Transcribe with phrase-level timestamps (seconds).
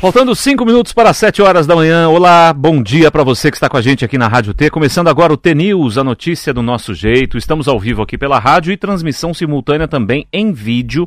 [0.00, 2.08] Faltando cinco minutos para as 7 horas da manhã.
[2.08, 4.70] Olá, bom dia para você que está com a gente aqui na Rádio T.
[4.70, 7.36] Começando agora o T News, a notícia do nosso jeito.
[7.36, 11.06] Estamos ao vivo aqui pela rádio e transmissão simultânea também em vídeo.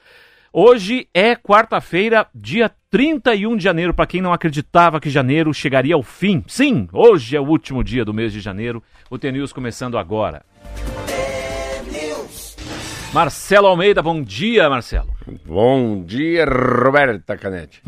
[0.52, 3.92] Hoje é quarta-feira, dia 31 de janeiro.
[3.92, 8.04] Para quem não acreditava que janeiro chegaria ao fim, sim, hoje é o último dia
[8.04, 8.82] do mês de janeiro.
[9.10, 10.42] O TNews começando agora.
[13.12, 15.08] Marcelo Almeida, bom dia, Marcelo.
[15.44, 17.82] Bom dia, Roberta Canete.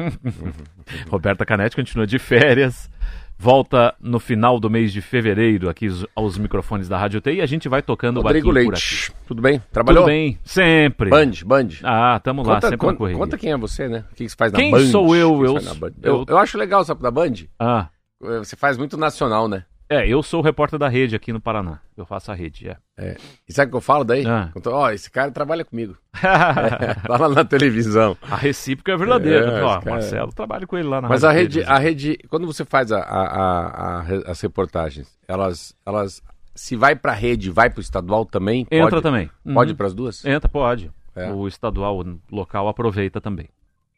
[1.08, 2.90] Roberta Canete continua de férias
[3.40, 7.46] volta no final do mês de fevereiro aqui aos microfones da Rádio T e a
[7.46, 9.10] gente vai tocando Rodrigo o Leite.
[9.26, 9.62] Tudo bem?
[9.72, 10.02] Trabalhou?
[10.02, 11.08] Tudo bem, sempre.
[11.08, 11.68] Band, Band.
[11.82, 13.18] Ah, tamo lá, conta, sempre conta, na correria.
[13.18, 14.04] Conta quem é você, né?
[14.12, 14.78] O que você faz na quem Band?
[14.80, 15.42] Quem sou eu?
[15.42, 17.32] Eu, eu, eu, eu, acho legal, sabe, da Band?
[17.58, 17.88] Ah.
[18.20, 19.64] Você faz muito nacional, né?
[19.92, 21.80] É, eu sou o repórter da rede aqui no Paraná.
[21.96, 22.76] Eu faço a rede, é.
[22.96, 23.16] é.
[23.48, 24.24] E sabe o que eu falo daí?
[24.24, 24.52] Ah.
[24.64, 25.96] Ó, oh, esse cara trabalha comigo.
[26.14, 28.16] é, tá lá na televisão.
[28.22, 29.46] A recíproca é verdadeira.
[29.46, 29.90] É, Ó, cara...
[29.90, 33.00] Marcelo, trabalho com ele lá na Mas a rede, a rede, quando você faz a,
[33.00, 36.22] a, a, as reportagens, elas, elas,
[36.54, 38.68] se vai pra rede, vai pro estadual também?
[38.70, 39.28] Entra pode, também.
[39.42, 39.74] Pode uhum.
[39.74, 40.24] ir pras duas?
[40.24, 40.88] Entra, pode.
[41.16, 41.32] É.
[41.32, 43.48] O estadual, o local aproveita também.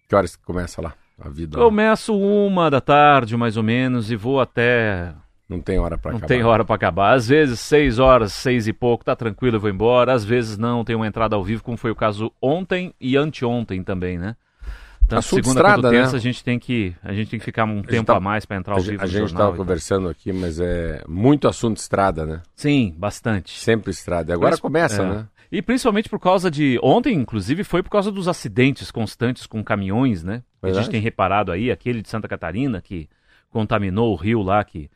[0.08, 0.94] Que horas começa lá?
[1.20, 1.58] A vida?
[1.58, 5.14] Começo uma da tarde, mais ou menos, e vou até
[5.52, 6.20] não tem hora para acabar.
[6.20, 7.12] Não tem hora para acabar.
[7.14, 10.12] Às vezes, seis horas, seis e pouco, tá tranquilo, eu vou embora.
[10.12, 13.82] Às vezes não, tem uma entrada ao vivo, como foi o caso ontem e anteontem
[13.82, 14.36] também, né?
[15.08, 16.18] Tanto Assunto segunda estrada, quanto terça, né?
[16.18, 18.56] a gente tem que a gente tem que ficar um tempo tá, a mais para
[18.56, 19.02] entrar ao a vivo.
[19.02, 22.40] A gente estava conversando aqui, mas é muito assunto estrada, né?
[22.54, 23.58] Sim, bastante.
[23.58, 24.32] Sempre estrada.
[24.32, 25.06] E agora começa, é.
[25.06, 25.26] né?
[25.50, 26.78] E principalmente por causa de.
[26.82, 30.42] Ontem, inclusive, foi por causa dos acidentes constantes com caminhões, né?
[30.62, 30.78] Verdade.
[30.78, 33.06] A gente tem reparado aí, aquele de Santa Catarina, que
[33.52, 34.88] contaminou o rio lá, que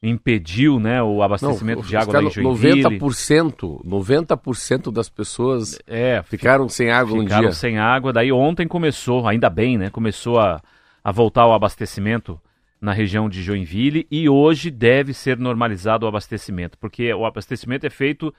[0.00, 2.82] impediu né, o abastecimento Não, de água lá em Joinville.
[2.84, 7.52] 90%, 90% das pessoas é, ficaram sem água ficaram um dia.
[7.52, 8.12] sem água.
[8.12, 9.90] Daí ontem começou, ainda bem, né?
[9.90, 10.62] Começou a,
[11.02, 12.40] a voltar o abastecimento
[12.80, 17.90] na região de Joinville e hoje deve ser normalizado o abastecimento, porque o abastecimento é
[17.90, 18.32] feito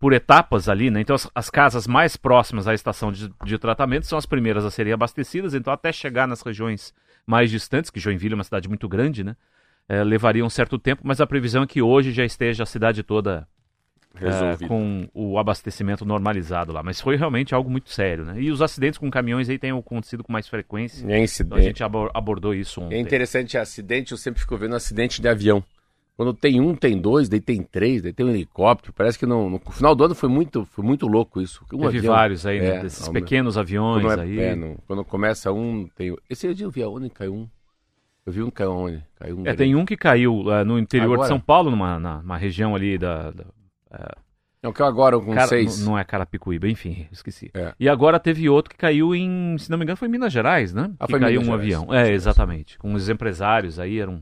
[0.00, 1.00] por etapas ali, né?
[1.00, 4.70] Então as, as casas mais próximas à estação de, de tratamento são as primeiras a
[4.72, 6.92] serem abastecidas, então até chegar nas regiões
[7.28, 9.36] mais distantes, que Joinville é uma cidade muito grande, né?
[9.86, 13.02] É, levaria um certo tempo, mas a previsão é que hoje já esteja a cidade
[13.02, 13.46] toda
[14.16, 16.82] é, com o abastecimento normalizado lá.
[16.82, 18.40] Mas foi realmente algo muito sério, né?
[18.40, 21.06] E os acidentes com caminhões aí têm acontecido com mais frequência.
[21.06, 21.42] É incidente.
[21.46, 21.82] Então a gente
[22.14, 22.96] abordou isso ontem.
[22.96, 25.62] É interessante acidente, eu sempre fico vendo acidente de avião.
[26.18, 28.92] Quando tem um, tem dois, daí tem três, daí tem um helicóptero.
[28.92, 31.64] Parece que no, no final do ano foi muito, foi muito louco isso.
[31.72, 32.66] Um Teve avião, vários aí, né?
[32.78, 34.38] é, desses não, pequenos aviões quando, é, aí.
[34.40, 36.16] é, não, quando começa um, tem.
[36.28, 37.48] Esse dia eu vi aonde caiu um.
[38.26, 39.04] Eu vi um caiu onde?
[39.14, 39.58] Caiu um É, grande.
[39.58, 41.20] tem um que caiu uh, no interior Agora?
[41.22, 43.30] de São Paulo, numa, na, numa região ali da.
[43.30, 44.20] da uh,
[44.60, 45.86] Não, caiu agora com Cara- seis.
[45.86, 47.48] Não é Carapicuíba, enfim, esqueci.
[47.54, 47.72] É.
[47.78, 50.74] E agora teve outro que caiu em, se não me engano, foi em Minas Gerais,
[50.74, 50.90] né?
[50.98, 51.62] Ah, que caiu Minas um Gerais.
[51.84, 51.94] avião.
[51.94, 52.76] É, exatamente.
[52.76, 54.20] Com os empresários aí, era um,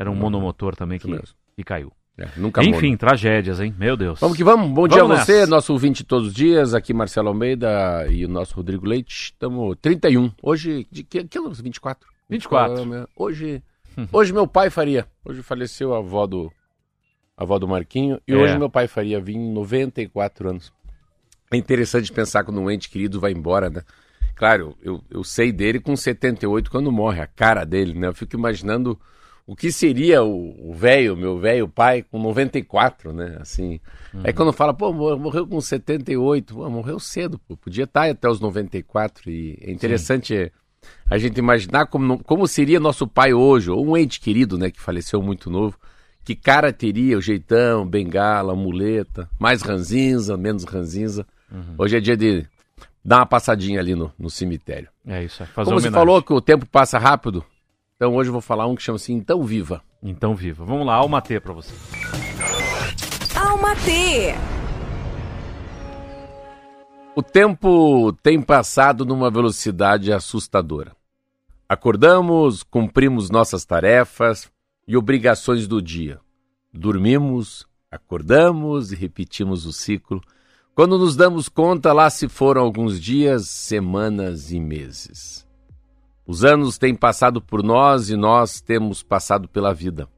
[0.00, 1.36] era um monomotor também que, mesmo.
[1.54, 1.92] que caiu.
[2.18, 3.74] É, nunca Enfim, tragédias, hein?
[3.78, 4.18] Meu Deus.
[4.18, 4.70] Vamos que vamos.
[4.70, 5.50] Bom dia Vamos a você, nessa.
[5.50, 6.74] nosso ouvinte todos os dias.
[6.74, 9.14] Aqui Marcelo Almeida e o nosso Rodrigo Leite.
[9.32, 10.32] Estamos 31.
[10.42, 11.60] Hoje, de que, que anos?
[11.60, 12.08] 24?
[12.28, 13.08] 24.
[13.16, 13.62] Hoje,
[14.12, 15.06] hoje meu pai faria.
[15.24, 16.50] Hoje faleceu a avó do,
[17.36, 18.20] a avó do Marquinho.
[18.26, 18.36] E É.
[18.36, 20.72] hoje meu pai faria vir 94 anos.
[21.50, 23.82] É interessante pensar quando um ente querido vai embora, né?
[24.34, 28.08] Claro, eu, eu sei dele com 78 quando morre, a cara dele, né?
[28.08, 28.98] Eu fico imaginando
[29.52, 33.36] o que seria o velho, meu velho pai, com 94, né?
[33.40, 33.80] Assim.
[34.22, 38.28] Aí quando fala, pô, mor- morreu com 78, pô, morreu cedo, pô, podia estar até
[38.28, 39.28] os 94.
[39.28, 40.52] E é interessante
[41.10, 44.80] a gente imaginar como, como seria nosso pai hoje, ou um ente querido, né, que
[44.80, 45.76] faleceu muito novo.
[46.22, 51.26] Que cara teria o jeitão, bengala, muleta, mais ranzinza, menos ranzinza.
[51.76, 52.46] Hoje é dia de
[53.04, 54.88] dar uma passadinha ali no, no cemitério.
[55.04, 57.44] É isso, é fazer Como você falou que o tempo passa rápido,
[58.00, 59.82] então hoje eu vou falar um que chama assim Então Viva.
[60.02, 60.64] Então viva.
[60.64, 61.70] Vamos lá, Alma T pra você.
[63.38, 64.34] Alma T.
[67.14, 70.96] O tempo tem passado numa velocidade assustadora.
[71.68, 74.50] Acordamos, cumprimos nossas tarefas
[74.88, 76.20] e obrigações do dia.
[76.72, 80.22] Dormimos, acordamos e repetimos o ciclo.
[80.74, 85.49] Quando nos damos conta, lá se foram alguns dias, semanas e meses.
[86.30, 90.08] Os anos têm passado por nós e nós temos passado pela vida.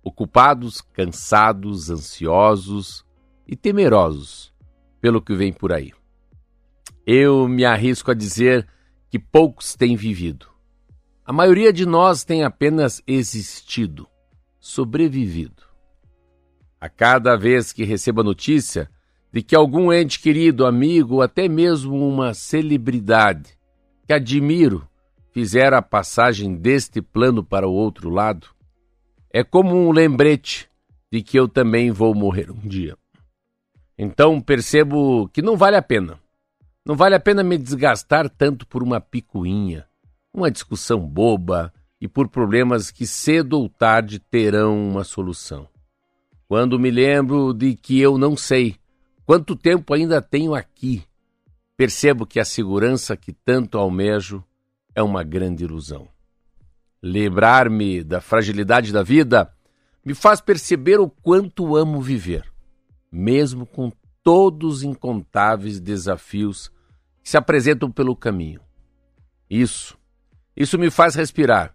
[0.00, 3.04] Ocupados, cansados, ansiosos
[3.48, 4.54] e temerosos
[5.00, 5.92] pelo que vem por aí.
[7.04, 8.64] Eu me arrisco a dizer
[9.08, 10.46] que poucos têm vivido.
[11.26, 14.06] A maioria de nós tem apenas existido,
[14.60, 15.64] sobrevivido.
[16.80, 18.88] A cada vez que recebo a notícia
[19.32, 23.58] de que algum ente querido, amigo ou até mesmo uma celebridade
[24.06, 24.88] que admiro
[25.32, 28.48] fizer a passagem deste plano para o outro lado,
[29.32, 30.68] é como um lembrete
[31.10, 32.96] de que eu também vou morrer um dia.
[33.98, 36.18] Então percebo que não vale a pena.
[36.84, 39.86] Não vale a pena me desgastar tanto por uma picuinha,
[40.32, 45.68] uma discussão boba e por problemas que cedo ou tarde terão uma solução.
[46.48, 48.76] Quando me lembro de que eu não sei
[49.24, 51.04] quanto tempo ainda tenho aqui,
[51.76, 54.42] percebo que a segurança que tanto almejo
[54.94, 56.08] é uma grande ilusão.
[57.02, 59.50] Lembrar-me da fragilidade da vida
[60.04, 62.50] me faz perceber o quanto amo viver,
[63.10, 63.92] mesmo com
[64.22, 66.70] todos os incontáveis desafios
[67.22, 68.60] que se apresentam pelo caminho.
[69.48, 69.98] Isso,
[70.56, 71.74] isso me faz respirar.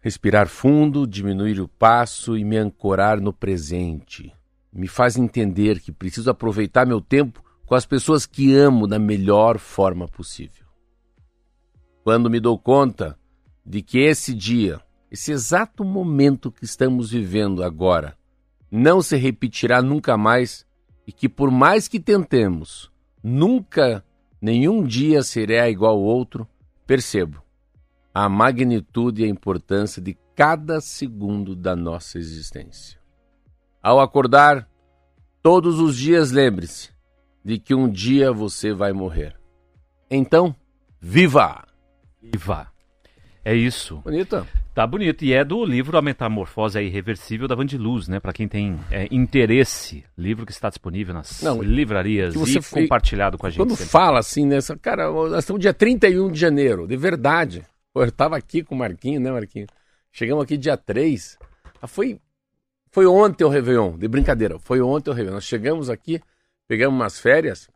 [0.00, 4.32] Respirar fundo, diminuir o passo e me ancorar no presente.
[4.72, 9.58] Me faz entender que preciso aproveitar meu tempo com as pessoas que amo da melhor
[9.58, 10.63] forma possível.
[12.04, 13.18] Quando me dou conta
[13.64, 14.78] de que esse dia,
[15.10, 18.14] esse exato momento que estamos vivendo agora,
[18.70, 20.66] não se repetirá nunca mais
[21.06, 22.92] e que por mais que tentemos,
[23.22, 24.04] nunca,
[24.38, 26.46] nenhum dia será igual ao outro,
[26.86, 27.42] percebo
[28.12, 33.00] a magnitude e a importância de cada segundo da nossa existência.
[33.82, 34.68] Ao acordar,
[35.42, 36.90] todos os dias lembre-se
[37.42, 39.34] de que um dia você vai morrer.
[40.10, 40.54] Então,
[41.00, 41.73] viva!
[42.32, 42.74] Viva!
[43.44, 43.98] É isso.
[43.98, 44.46] Bonita.
[44.74, 45.22] Tá bonito.
[45.22, 48.18] E é do livro A Metamorfose Irreversível da Vandiluz, né?
[48.18, 50.02] Para quem tem é, interesse.
[50.16, 52.82] Livro que está disponível nas Não, livrarias e foi...
[52.82, 53.58] compartilhado com a gente.
[53.58, 53.90] Quando sempre.
[53.90, 54.58] fala assim, né?
[54.80, 57.66] Cara, nós estamos dia 31 de janeiro, de verdade.
[57.94, 59.66] Eu estava aqui com o Marquinho, né, Marquinho?
[60.10, 61.38] Chegamos aqui dia 3.
[61.82, 62.18] Ah, foi,
[62.90, 64.58] foi ontem o Réveillon, de brincadeira.
[64.58, 65.34] Foi ontem o Réveillon.
[65.34, 66.18] Nós chegamos aqui,
[66.66, 67.68] pegamos umas férias,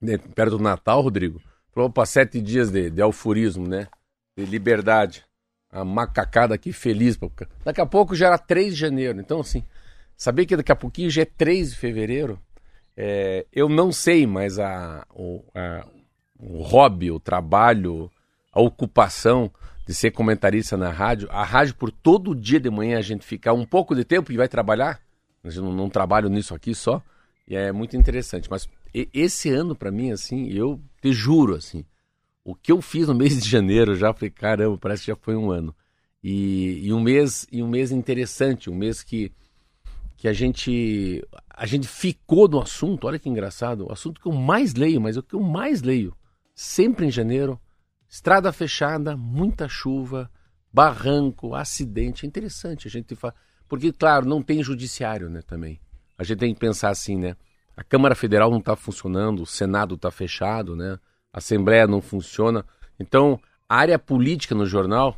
[0.00, 1.40] né, perto do Natal, Rodrigo.
[1.72, 3.88] Falou para sete dias de, de alfurismo, né?
[4.36, 5.24] De liberdade.
[5.70, 7.18] A macacada aqui feliz.
[7.64, 9.18] Daqui a pouco já era 3 de janeiro.
[9.18, 9.64] Então, assim,
[10.16, 12.38] saber que daqui a pouquinho já é 3 de fevereiro,
[12.94, 15.86] é, eu não sei, mas a, o, a,
[16.38, 18.10] o hobby, o trabalho,
[18.52, 19.50] a ocupação
[19.86, 23.52] de ser comentarista na rádio, a rádio por todo dia de manhã a gente ficar
[23.52, 25.00] um pouco de tempo e vai trabalhar,
[25.42, 27.02] a gente não, não trabalho nisso aqui só,
[27.46, 28.48] e é muito interessante.
[28.50, 31.84] Mas esse ano para mim, assim, eu te juro, assim,
[32.44, 35.36] o que eu fiz no mês de janeiro já falei, caramba, parece que já foi
[35.36, 35.74] um ano.
[36.22, 39.32] E, e um mês e um mês interessante, um mês que
[40.16, 43.08] que a gente a gente ficou no assunto.
[43.08, 46.16] Olha que engraçado, o assunto que eu mais leio, mas o que eu mais leio,
[46.54, 47.60] sempre em janeiro,
[48.08, 50.30] estrada fechada, muita chuva,
[50.72, 52.24] barranco, acidente.
[52.24, 53.34] É interessante a gente fala,
[53.68, 55.80] porque claro, não tem judiciário, né, também.
[56.18, 57.36] A gente tem que pensar assim, né?
[57.76, 60.98] A Câmara Federal não está funcionando, o Senado está fechado, né?
[61.32, 62.64] a Assembleia não funciona.
[63.00, 65.16] Então, a área política no jornal,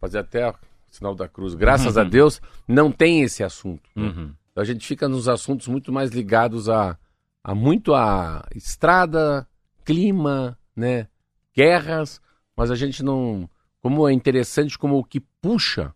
[0.00, 0.54] fazer até o
[0.90, 2.02] sinal da cruz, graças uhum.
[2.02, 3.88] a Deus, não tem esse assunto.
[3.94, 4.04] Né?
[4.04, 4.34] Uhum.
[4.50, 6.96] Então, a gente fica nos assuntos muito mais ligados a,
[7.44, 9.46] a muito a estrada,
[9.84, 11.06] clima, né?
[11.54, 12.20] guerras,
[12.56, 13.48] mas a gente não.
[13.82, 15.94] Como é interessante como o que puxa,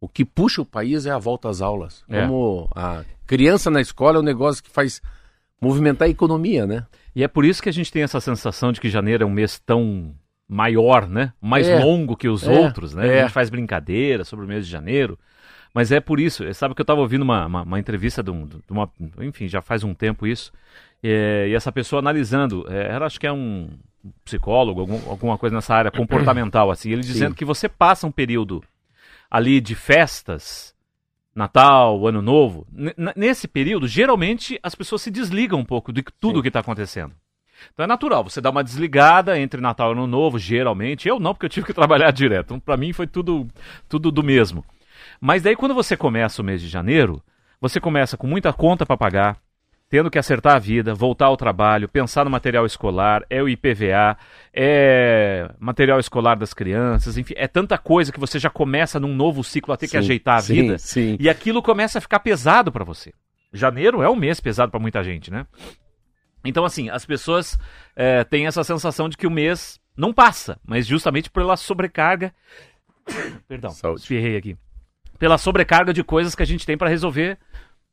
[0.00, 2.02] o que puxa o país é a volta às aulas.
[2.08, 2.22] É.
[2.22, 5.02] Como a criança na escola é um negócio que faz
[5.60, 6.86] movimentar a economia, né?
[7.14, 9.30] E é por isso que a gente tem essa sensação de que janeiro é um
[9.30, 10.14] mês tão
[10.48, 11.32] maior, né?
[11.40, 11.84] Mais é.
[11.84, 12.50] longo que os é.
[12.50, 13.06] outros, né?
[13.06, 13.18] É.
[13.18, 15.18] A gente faz brincadeira sobre o mês de janeiro.
[15.72, 18.44] Mas é por isso, sabe que eu estava ouvindo uma, uma, uma, entrevista de, um,
[18.44, 18.90] de, uma.
[19.20, 20.50] Enfim, já faz um tempo isso.
[21.00, 23.68] É, e essa pessoa analisando, é, ela acho que é um
[24.24, 26.90] psicólogo, algum, alguma coisa nessa área comportamental, assim.
[26.90, 27.36] Ele dizendo Sim.
[27.36, 28.64] que você passa um período
[29.30, 30.74] ali de festas
[31.34, 32.66] Natal, Ano Novo,
[33.16, 37.14] nesse período, geralmente as pessoas se desligam um pouco de tudo o que está acontecendo.
[37.72, 41.08] Então é natural, você dá uma desligada entre Natal e Ano Novo, geralmente.
[41.08, 42.46] Eu não, porque eu tive que trabalhar direto.
[42.46, 43.46] Então, para mim foi tudo,
[43.88, 44.64] tudo do mesmo.
[45.20, 47.22] Mas daí quando você começa o mês de janeiro,
[47.60, 49.38] você começa com muita conta para pagar,
[49.90, 54.16] tendo que acertar a vida, voltar ao trabalho, pensar no material escolar, é o IPVA,
[54.54, 59.42] é material escolar das crianças, enfim, é tanta coisa que você já começa num novo
[59.42, 60.78] ciclo a ter sim, que ajeitar a sim, vida.
[60.78, 61.16] Sim.
[61.18, 63.12] E aquilo começa a ficar pesado para você.
[63.52, 65.44] Janeiro é um mês pesado para muita gente, né?
[66.44, 67.58] Então, assim, as pessoas
[67.96, 72.32] é, têm essa sensação de que o mês não passa, mas justamente pela sobrecarga.
[73.48, 74.02] Perdão, Saúde.
[74.02, 74.56] espirrei aqui.
[75.18, 77.36] Pela sobrecarga de coisas que a gente tem para resolver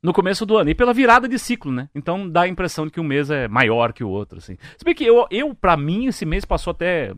[0.02, 0.70] no começo do ano.
[0.70, 1.88] E pela virada de ciclo, né?
[1.94, 4.56] Então dá a impressão de que um mês é maior que o outro, assim.
[4.76, 7.12] Se bem que eu, eu para mim, esse mês passou até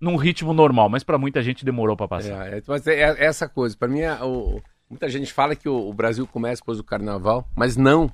[0.00, 2.46] num ritmo normal, mas para muita gente demorou para passar.
[2.46, 3.76] É, é, mas é, é essa coisa.
[3.76, 7.48] Para mim, é, o, muita gente fala que o, o, Brasil começa depois do carnaval,
[7.56, 8.10] mas não.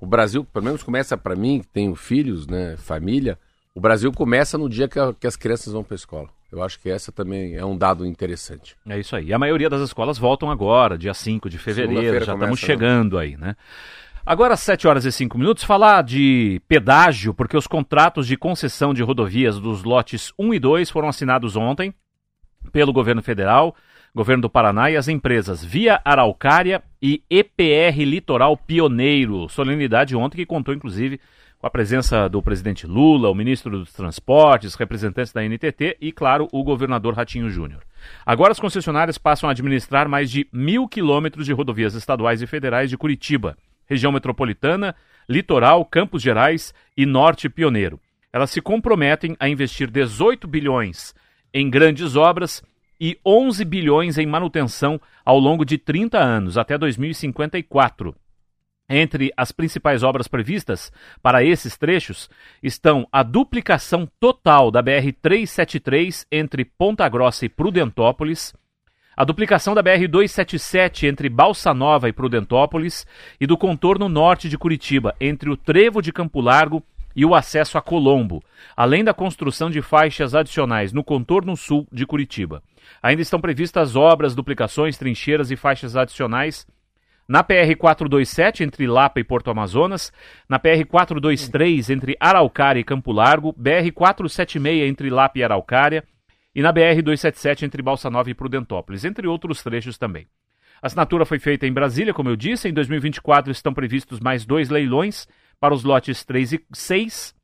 [0.00, 3.36] O Brasil, pelo menos começa para mim, que tenho filhos, né, família,
[3.74, 6.28] o Brasil começa no dia que, a, que as crianças vão para escola.
[6.50, 8.74] Eu acho que essa também é um dado interessante.
[8.88, 9.26] É isso aí.
[9.26, 12.66] E a maioria das escolas voltam agora, dia 5 de fevereiro, já estamos né?
[12.66, 13.18] chegando não.
[13.20, 13.54] aí, né?
[14.24, 18.92] Agora, às 7 horas e 5 minutos, falar de pedágio, porque os contratos de concessão
[18.92, 21.94] de rodovias dos lotes 1 e 2 foram assinados ontem
[22.72, 23.74] pelo governo federal,
[24.14, 29.48] governo do Paraná e as empresas Via Araucária e EPR Litoral Pioneiro.
[29.48, 31.20] Solenidade ontem que contou, inclusive,
[31.58, 36.48] com a presença do presidente Lula, o ministro dos Transportes, representantes da NTT e, claro,
[36.52, 37.82] o governador Ratinho Júnior.
[38.24, 42.88] Agora as concessionárias passam a administrar mais de mil quilômetros de rodovias estaduais e federais
[42.88, 44.94] de Curitiba, região metropolitana,
[45.28, 48.00] litoral, Campos Gerais e Norte Pioneiro.
[48.32, 51.12] Elas se comprometem a investir 18 bilhões
[51.52, 52.62] em grandes obras
[53.00, 58.14] e 11 bilhões em manutenção ao longo de 30 anos, até 2054.
[58.90, 60.90] Entre as principais obras previstas
[61.22, 62.30] para esses trechos
[62.62, 68.54] estão a duplicação total da BR-373 entre Ponta Grossa e Prudentópolis,
[69.14, 73.06] a duplicação da BR-277 entre Balsa Nova e Prudentópolis
[73.38, 76.82] e do contorno norte de Curitiba, entre o Trevo de Campo Largo
[77.14, 78.42] e o acesso a Colombo,
[78.74, 82.62] além da construção de faixas adicionais no contorno sul de Curitiba.
[83.02, 86.64] Ainda estão previstas obras, duplicações, trincheiras e faixas adicionais
[87.28, 90.10] na PR-427, entre Lapa e Porto Amazonas,
[90.48, 96.02] na PR-423, entre Araucária e Campo Largo, BR-476, entre Lapa e Araucária,
[96.54, 100.26] e na BR-277, entre Balsa Nova e Prudentópolis, entre outros trechos também.
[100.80, 102.68] A assinatura foi feita em Brasília, como eu disse.
[102.68, 105.26] Em 2024 estão previstos mais dois leilões
[105.60, 107.34] para os lotes 3 e 6.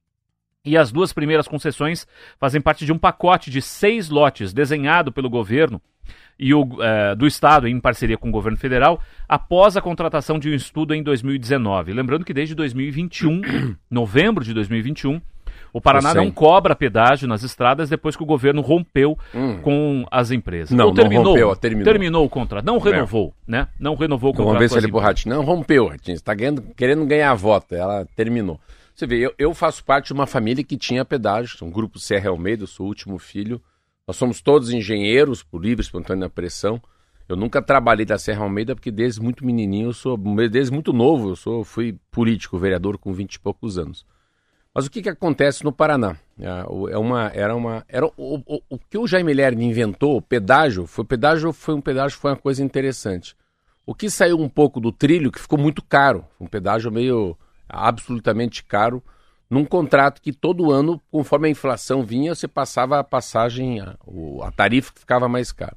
[0.64, 2.06] E as duas primeiras concessões
[2.38, 5.82] fazem parte de um pacote de seis lotes desenhado pelo governo
[6.38, 10.50] e o, uh, do Estado, em parceria com o governo federal, após a contratação de
[10.50, 11.92] um estudo em 2019.
[11.92, 13.40] Lembrando que desde 2021,
[13.90, 15.20] novembro de 2021,
[15.72, 19.58] o Paraná não cobra pedágio nas estradas depois que o governo rompeu hum.
[19.60, 20.70] com as empresas.
[20.70, 21.84] Não, Ou terminou, não rompeu, terminou.
[21.84, 22.64] terminou o contrato.
[22.64, 23.50] Não renovou, é.
[23.50, 23.68] né?
[23.78, 24.54] Não renovou o contrato.
[24.54, 25.34] Vamos ver se ele Ratinho.
[25.34, 26.14] Não rompeu, Ratinho.
[26.14, 26.32] Está
[26.76, 27.74] querendo ganhar voto.
[27.74, 28.60] Ela terminou.
[28.94, 31.56] Você vê, eu, eu, faço parte de uma família que tinha pedágio.
[31.66, 33.60] Um grupo Serra Almeida, eu sou o último filho.
[34.06, 36.80] Nós somos todos engenheiros, por livre, espontânea pressão.
[37.26, 40.16] Eu nunca trabalhei da Serra Almeida porque desde muito menininho, eu sou,
[40.50, 44.04] desde muito novo, eu sou, fui político, vereador com 20 e poucos anos.
[44.74, 46.16] Mas o que, que acontece no Paraná?
[46.38, 46.46] É,
[46.92, 50.86] é uma, era uma, era o, o, o que o Jaime Lerner inventou, o pedágio,
[50.86, 53.34] foi pedágio, foi um pedágio, foi uma coisa interessante.
[53.86, 58.64] O que saiu um pouco do trilho, que ficou muito caro, um pedágio meio absolutamente
[58.64, 59.02] caro,
[59.54, 63.96] num contrato que todo ano, conforme a inflação vinha, você passava a passagem, a,
[64.42, 65.76] a tarifa ficava mais caro.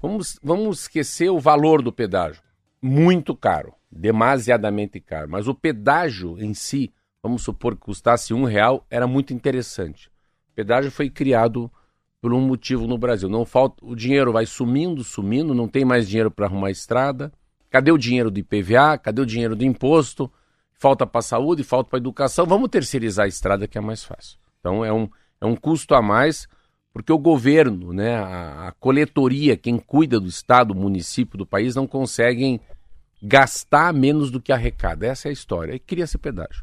[0.00, 2.42] Vamos, vamos esquecer o valor do pedágio.
[2.80, 5.28] Muito caro, demasiadamente caro.
[5.28, 10.08] Mas o pedágio em si, vamos supor que custasse um real, era muito interessante.
[10.52, 11.70] O pedágio foi criado
[12.22, 13.28] por um motivo no Brasil.
[13.28, 17.30] Não falta, o dinheiro vai sumindo, sumindo, não tem mais dinheiro para arrumar estrada.
[17.68, 18.96] Cadê o dinheiro do IPVA?
[18.96, 20.32] Cadê o dinheiro do imposto?
[20.84, 24.04] Falta para a saúde, falta para a educação, vamos terceirizar a estrada que é mais
[24.04, 24.38] fácil.
[24.60, 25.08] Então é um,
[25.40, 26.46] é um custo a mais,
[26.92, 31.74] porque o governo, né, a, a coletoria, quem cuida do estado, do município, do país,
[31.74, 32.60] não conseguem
[33.22, 35.06] gastar menos do que arrecada.
[35.06, 35.74] Essa é a história.
[35.74, 36.62] E cria-se pedágio.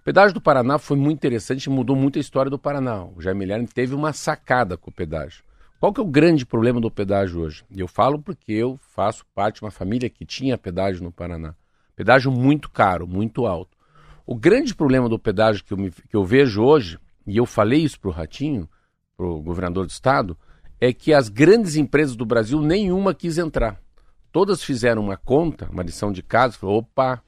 [0.00, 3.04] O pedágio do Paraná foi muito interessante, mudou muito a história do Paraná.
[3.04, 5.44] O Jaime Lerner teve uma sacada com o pedágio.
[5.78, 7.62] Qual que é o grande problema do pedágio hoje?
[7.76, 11.54] Eu falo porque eu faço parte de uma família que tinha pedágio no Paraná.
[11.98, 13.76] Pedágio muito caro, muito alto.
[14.24, 17.82] O grande problema do pedágio que eu, me, que eu vejo hoje, e eu falei
[17.82, 18.68] isso para o Ratinho,
[19.16, 20.38] para o governador do estado,
[20.80, 23.80] é que as grandes empresas do Brasil, nenhuma quis entrar.
[24.30, 27.20] Todas fizeram uma conta, uma lição de casa, falou, opa,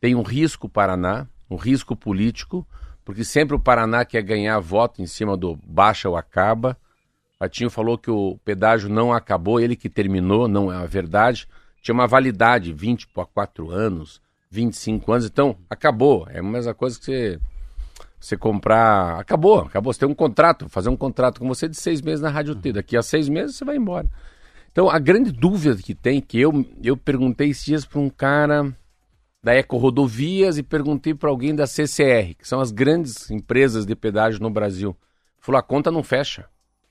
[0.00, 2.64] tem um risco Paraná, um risco político,
[3.04, 6.78] porque sempre o Paraná quer ganhar voto em cima do baixa ou acaba.
[7.40, 11.48] Ratinho falou que o pedágio não acabou, ele que terminou, não é a verdade
[11.84, 14.18] tinha uma validade, 20 por 4 anos,
[14.50, 16.26] 25 anos, então acabou.
[16.30, 17.40] É a mesma coisa que você,
[18.18, 19.20] você comprar.
[19.20, 19.92] Acabou, acabou.
[19.92, 22.72] Você tem um contrato, fazer um contrato com você de seis meses na Rádio T.
[22.72, 24.10] Daqui a seis meses você vai embora.
[24.72, 28.74] Então a grande dúvida que tem, que eu, eu perguntei esses dias para um cara
[29.42, 33.94] da Eco Rodovias e perguntei para alguém da CCR, que são as grandes empresas de
[33.94, 34.96] pedágio no Brasil.
[35.38, 36.46] Falou: a conta não fecha.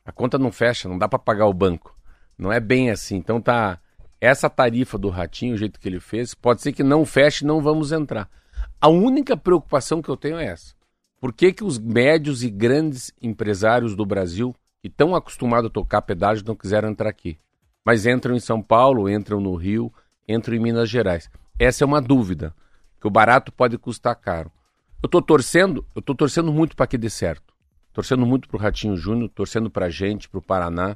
[0.06, 1.98] A conta não fecha, não dá para pagar o banco.
[2.38, 3.16] Não é bem assim.
[3.16, 3.80] Então tá
[4.26, 7.62] essa tarifa do Ratinho, o jeito que ele fez, pode ser que não feche não
[7.62, 8.30] vamos entrar.
[8.80, 10.74] A única preocupação que eu tenho é essa.
[11.20, 16.02] Por que, que os médios e grandes empresários do Brasil, que estão acostumados a tocar
[16.04, 17.38] pedágio, não quiseram entrar aqui?
[17.84, 19.92] Mas entram em São Paulo, entram no Rio,
[20.26, 21.30] entram em Minas Gerais.
[21.60, 22.56] Essa é uma dúvida,
[23.02, 24.50] que o barato pode custar caro.
[25.02, 27.54] Eu estou torcendo, eu estou torcendo muito para que dê certo.
[27.92, 30.96] Torcendo muito para o Ratinho Júnior, torcendo para a gente, para o Paraná.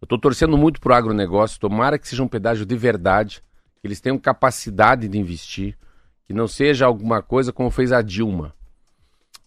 [0.00, 1.58] Eu estou torcendo muito para o agronegócio.
[1.58, 3.42] Tomara que seja um pedágio de verdade,
[3.80, 5.76] que eles tenham capacidade de investir,
[6.26, 8.54] que não seja alguma coisa como fez a Dilma.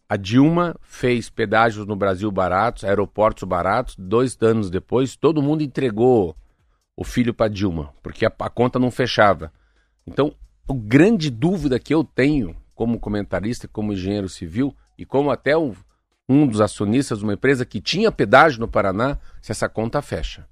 [0.10, 3.96] A Dilma fez pedágios no Brasil baratos, aeroportos baratos.
[3.98, 6.36] Dois anos depois, todo mundo entregou
[6.98, 9.53] o filho para Dilma, porque a, a conta não fechava.
[10.05, 10.36] Então,
[10.70, 15.74] a grande dúvida que eu tenho como comentarista, como engenheiro civil e como até um,
[16.32, 20.48] um dos acionistas de uma empresa que tinha pedágio no Paraná, se essa conta fecha.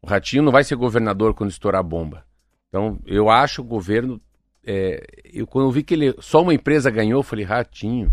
[0.00, 2.24] O Ratinho não vai ser governador quando estourar a bomba.
[2.68, 4.20] Então, eu acho o governo.
[4.64, 8.12] É, eu, quando eu vi que ele, só uma empresa ganhou, eu falei, Ratinho.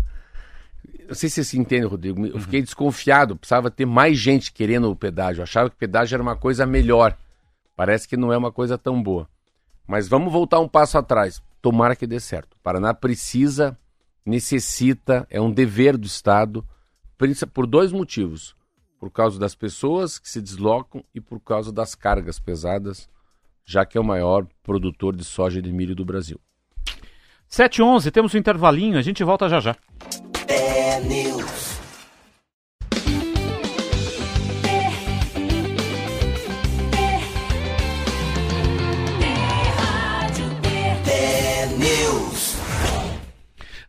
[1.08, 2.26] Não sei se você se entende, Rodrigo.
[2.26, 3.36] Eu fiquei desconfiado.
[3.36, 5.40] Precisava ter mais gente querendo o pedágio.
[5.40, 7.16] Eu achava que o pedágio era uma coisa melhor.
[7.74, 9.28] Parece que não é uma coisa tão boa.
[9.86, 11.40] Mas vamos voltar um passo atrás.
[11.62, 12.54] Tomara que dê certo.
[12.54, 13.78] O Paraná precisa,
[14.26, 16.66] necessita, é um dever do Estado
[17.52, 18.56] por dois motivos.
[18.98, 23.08] Por causa das pessoas que se deslocam e por causa das cargas pesadas,
[23.64, 26.40] já que é o maior produtor de soja e de milho do Brasil.
[27.48, 29.76] 7 11 temos um intervalinho, a gente volta já já.
[30.48, 31.00] É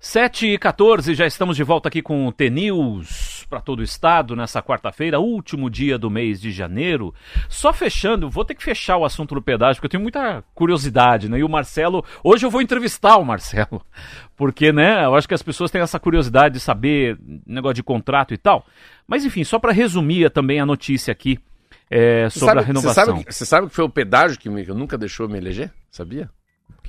[0.10, 4.36] 7 e 14 já estamos de volta aqui com o T-News para todo o estado
[4.36, 7.14] nessa quarta-feira, último dia do mês de janeiro.
[7.48, 11.30] Só fechando, vou ter que fechar o assunto do pedágio, porque eu tenho muita curiosidade,
[11.30, 11.38] né?
[11.38, 13.86] E o Marcelo, hoje eu vou entrevistar o Marcelo,
[14.36, 18.34] porque, né, eu acho que as pessoas têm essa curiosidade de saber negócio de contrato
[18.34, 18.66] e tal.
[19.08, 21.38] Mas enfim, só para resumir também a notícia aqui
[21.88, 23.06] é, sobre sabe, a renovação.
[23.06, 25.72] Você sabe, você sabe que foi o pedágio que, me, que nunca deixou me eleger?
[25.92, 26.32] Sabia?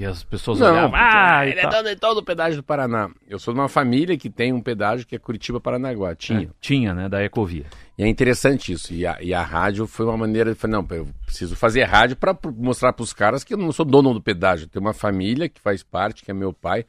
[0.00, 1.72] Que as pessoas Não, olhavam, ah, ele é tal.
[1.72, 3.10] dono de todo o pedágio do Paraná.
[3.28, 6.14] Eu sou de uma família que tem um pedágio que é Curitiba-Paranaguá.
[6.14, 6.44] Tinha.
[6.44, 7.66] É, tinha, né, da Ecovia.
[7.98, 8.94] E é interessante isso.
[8.94, 12.16] E a, e a rádio foi uma maneira de falar, não, eu preciso fazer rádio
[12.16, 14.68] para mostrar para os caras que eu não sou dono do pedágio.
[14.68, 16.86] Tem uma família que faz parte, que é meu pai.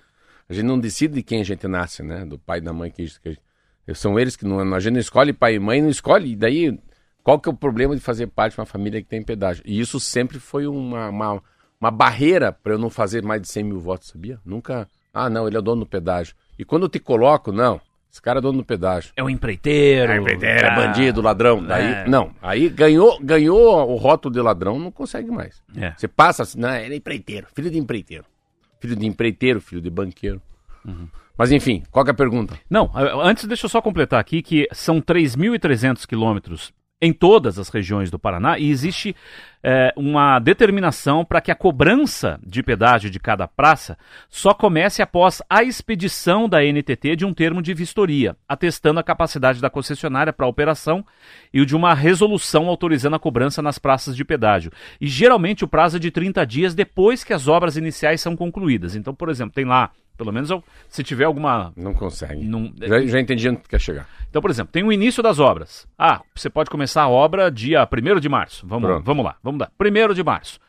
[0.48, 2.24] A gente não decide de quem a gente nasce, né?
[2.24, 2.90] Do pai e da mãe.
[2.90, 4.74] Que, que são eles que não.
[4.74, 6.32] A gente não escolhe pai e mãe, não escolhe.
[6.32, 6.80] E daí,
[7.22, 9.62] qual que é o problema de fazer parte de uma família que tem pedágio?
[9.68, 11.44] E isso sempre foi uma, uma,
[11.82, 14.40] uma barreira para eu não fazer mais de 100 mil votos, sabia?
[14.46, 14.88] Nunca.
[15.12, 16.36] Ah, não, ele é o dono do pedágio.
[16.58, 17.82] E quando eu te coloco, não.
[18.12, 19.14] Esse cara é dono do pedágio.
[19.16, 20.12] É um empreiteiro.
[20.12, 21.64] É, empreiteiro, é bandido, ladrão.
[21.64, 22.08] Daí, é.
[22.08, 22.32] não.
[22.42, 25.64] Aí ganhou, ganhou o rótulo de ladrão, não consegue mais.
[25.76, 25.94] É.
[25.98, 28.26] Você passa assim, não, ele é empreiteiro, filho de empreiteiro.
[28.80, 30.42] Filho de empreiteiro, filho de banqueiro.
[31.38, 32.60] Mas enfim, qual que é a pergunta?
[32.70, 32.92] Não,
[33.24, 38.20] antes deixa eu só completar aqui que são 3.300 quilômetros em todas as regiões do
[38.20, 39.16] Paraná e existe
[39.64, 43.98] é, uma determinação para que a cobrança de pedágio de cada praça
[44.30, 49.60] só comece após a expedição da NTT de um termo de vistoria, atestando a capacidade
[49.60, 51.04] da concessionária para a operação
[51.54, 54.72] e o de uma resolução autorizando a cobrança nas praças de pedágio.
[55.00, 58.96] E geralmente o prazo é de 30 dias depois que as obras iniciais são concluídas.
[58.96, 62.44] Então, por exemplo, tem lá, pelo menos eu- se tiver alguma Não consegue.
[62.46, 64.08] Não- Já, já entendi onde quer chegar.
[64.30, 65.88] então, por exemplo, tem o início das obras.
[65.98, 68.68] Ah, você pode começar a obra dia 1 de março.
[68.68, 69.04] Vamos, Pronto.
[69.06, 69.70] vamos lá, vamos lá.
[69.80, 70.60] 1 de março.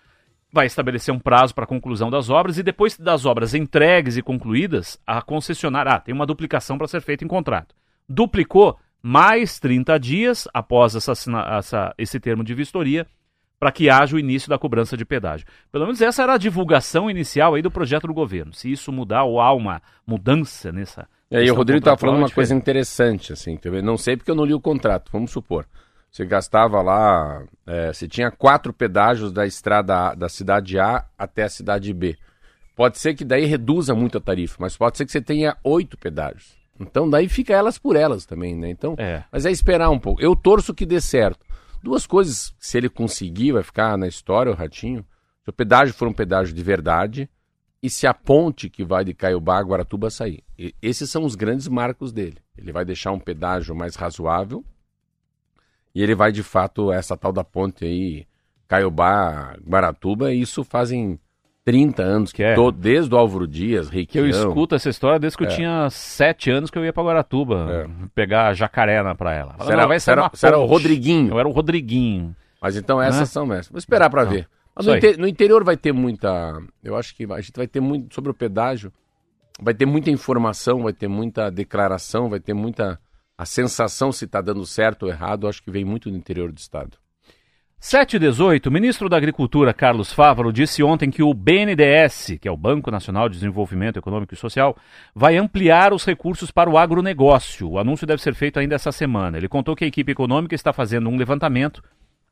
[0.50, 4.22] Vai estabelecer um prazo para a conclusão das obras e depois das obras entregues e
[4.22, 5.92] concluídas, a concessionária.
[5.92, 7.74] Ah, tem uma duplicação para ser feita em contrato.
[8.08, 11.12] Duplicou mais 30 dias após essa,
[11.58, 13.06] essa- esse termo de vistoria
[13.62, 15.46] para que haja o início da cobrança de pedágio.
[15.70, 18.52] Pelo menos essa era a divulgação inicial aí do projeto do governo.
[18.52, 21.06] Se isso mudar ou há uma mudança nessa.
[21.30, 22.62] E aí o Rodrigo estava contratual, falando é uma coisa diferente.
[22.64, 25.64] interessante, assim, que eu não sei porque eu não li o contrato, vamos supor.
[26.10, 31.44] Você gastava lá, é, você tinha quatro pedágios da estrada A, da cidade A até
[31.44, 32.16] a cidade B.
[32.74, 35.96] Pode ser que daí reduza muito a tarifa, mas pode ser que você tenha oito
[35.96, 36.56] pedágios.
[36.80, 38.68] Então daí fica elas por elas também, né?
[38.70, 39.22] Então, É.
[39.30, 40.20] mas é esperar um pouco.
[40.20, 41.46] Eu torço que dê certo.
[41.82, 45.04] Duas coisas, se ele conseguir, vai ficar na história, o Ratinho.
[45.42, 47.28] Se o pedágio for um pedágio de verdade
[47.82, 50.44] e se a ponte que vai de Caiobá a Guaratuba sair.
[50.56, 52.38] E esses são os grandes marcos dele.
[52.56, 54.64] Ele vai deixar um pedágio mais razoável
[55.94, 58.26] e ele vai, de fato, essa tal da ponte aí,
[58.66, 61.20] Caiobá, Guaratuba, e isso fazem
[61.64, 62.54] 30 anos, Que é.
[62.54, 64.24] to- desde o Álvaro Dias, Que Requião.
[64.24, 67.66] eu escuto essa história desde que eu tinha sete anos que eu ia pra Guaratuba
[67.70, 68.06] É.
[68.14, 69.54] pegar jacaré na praia lá.
[69.58, 69.98] Você era- vai
[70.42, 70.66] era o.
[70.66, 71.32] Rodriguinho.
[71.34, 72.34] Eu era o Rodriguinho.
[72.60, 73.26] Mas então essas Né?
[73.26, 73.68] são essas.
[73.68, 74.30] Vou esperar para Não.
[74.32, 74.48] ver.
[74.74, 74.98] Mas no, aí.
[74.98, 76.60] inte- no interior vai ter muita.
[76.82, 78.92] Eu acho que a gente vai ter muito sobre o pedágio.
[79.60, 82.98] Vai ter muita informação, vai ter muita declaração, vai ter muita.
[83.36, 86.50] A sensação se está dando certo ou errado, eu acho que vem muito do interior
[86.50, 86.96] do estado.
[87.84, 92.46] 7 e 18, o ministro da Agricultura, Carlos Fávaro, disse ontem que o BNDES, que
[92.46, 94.76] é o Banco Nacional de Desenvolvimento Econômico e Social,
[95.12, 97.68] vai ampliar os recursos para o agronegócio.
[97.68, 99.36] O anúncio deve ser feito ainda essa semana.
[99.36, 101.82] Ele contou que a equipe econômica está fazendo um levantamento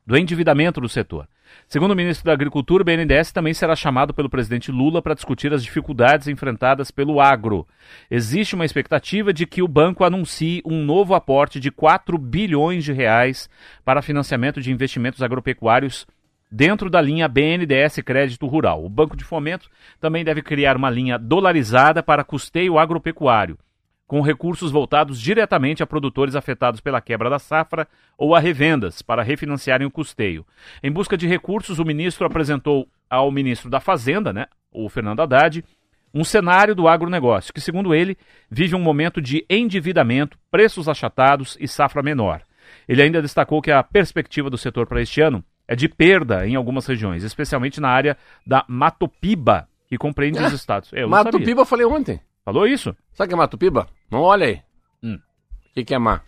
[0.05, 1.27] do endividamento do setor.
[1.67, 5.53] Segundo o ministro da Agricultura, o BNDES também será chamado pelo presidente Lula para discutir
[5.53, 7.67] as dificuldades enfrentadas pelo agro.
[8.09, 12.93] Existe uma expectativa de que o banco anuncie um novo aporte de 4 bilhões de
[12.93, 13.49] reais
[13.83, 16.07] para financiamento de investimentos agropecuários
[16.51, 18.83] dentro da linha BNDES Crédito Rural.
[18.83, 23.57] O Banco de Fomento também deve criar uma linha dolarizada para custeio agropecuário
[24.11, 29.23] com recursos voltados diretamente a produtores afetados pela quebra da safra ou a revendas, para
[29.23, 30.45] refinanciarem o custeio.
[30.83, 35.63] Em busca de recursos, o ministro apresentou ao ministro da Fazenda, né, o Fernando Haddad,
[36.13, 38.17] um cenário do agronegócio, que, segundo ele,
[38.49, 42.41] vive um momento de endividamento, preços achatados e safra menor.
[42.89, 46.55] Ele ainda destacou que a perspectiva do setor para este ano é de perda em
[46.55, 50.91] algumas regiões, especialmente na área da Matopiba, que compreende os estados.
[50.91, 51.45] Eu não Mato sabia.
[51.45, 52.19] Piba eu falei ontem.
[52.43, 52.95] Falou isso?
[53.13, 53.87] Sabe o que é Mato Piba?
[54.09, 54.61] Não olha aí.
[55.03, 55.19] Hum.
[55.69, 56.23] O que, que é Mar?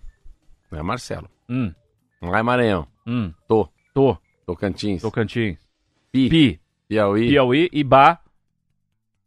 [0.72, 1.30] Não é Marcelo.
[1.50, 1.74] Hum,
[2.22, 2.88] Não é Maranhão.
[3.06, 3.32] hum.
[3.48, 3.68] Tô.
[3.94, 4.18] Tô.
[4.46, 5.02] Tocantins.
[5.02, 5.58] Tocantins.
[6.12, 6.30] Pi.
[6.30, 7.30] Pi, Piauí.
[7.30, 8.20] Piauí e Ba,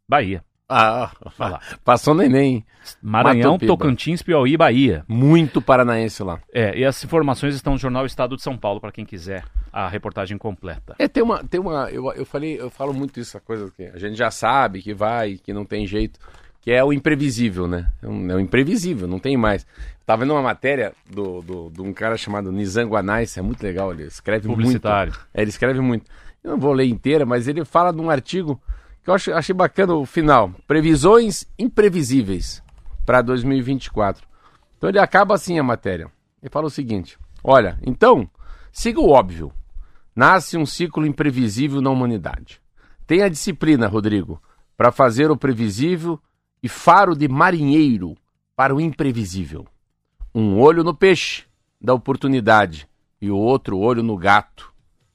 [0.07, 0.43] Bahia.
[0.69, 1.61] Ah, lá.
[1.83, 2.55] passou neném.
[2.55, 2.65] hein?
[3.01, 3.71] Maranhão, Matopiba.
[3.73, 5.05] Tocantins, Piauí e Bahia.
[5.07, 6.41] Muito paranaense lá.
[6.53, 9.87] É, e as informações estão no jornal Estado de São Paulo, para quem quiser a
[9.87, 10.95] reportagem completa.
[10.99, 11.41] É, tem uma.
[11.43, 14.29] Tem uma eu, eu falei, eu falo muito isso, a coisa que a gente já
[14.29, 16.19] sabe que vai, que não tem jeito,
[16.67, 17.89] que é o imprevisível, né?
[18.03, 19.65] É, um, é o imprevisível, não tem mais.
[20.05, 23.93] Tava vendo uma matéria do, do, de um cara chamado Nizam Guanais, é muito legal,
[23.93, 25.13] ele escreve Publicitário.
[25.13, 25.27] muito.
[25.33, 26.11] É, ele escreve muito.
[26.43, 28.61] Eu não vou ler inteira, mas ele fala de um artigo
[29.01, 30.51] que eu acho, achei bacana o final.
[30.67, 32.61] Previsões imprevisíveis
[33.05, 34.27] para 2024.
[34.77, 36.11] Então ele acaba assim a matéria.
[36.43, 38.29] Ele fala o seguinte: olha, então,
[38.73, 39.53] siga o óbvio.
[40.13, 42.59] Nasce um ciclo imprevisível na humanidade.
[43.05, 44.41] Tenha disciplina, Rodrigo,
[44.75, 46.19] para fazer o previsível
[46.67, 48.13] e faro de marinheiro
[48.53, 49.65] para o imprevisível.
[50.35, 51.45] Um olho no peixe
[51.79, 52.89] da oportunidade
[53.21, 54.73] e o outro olho no gato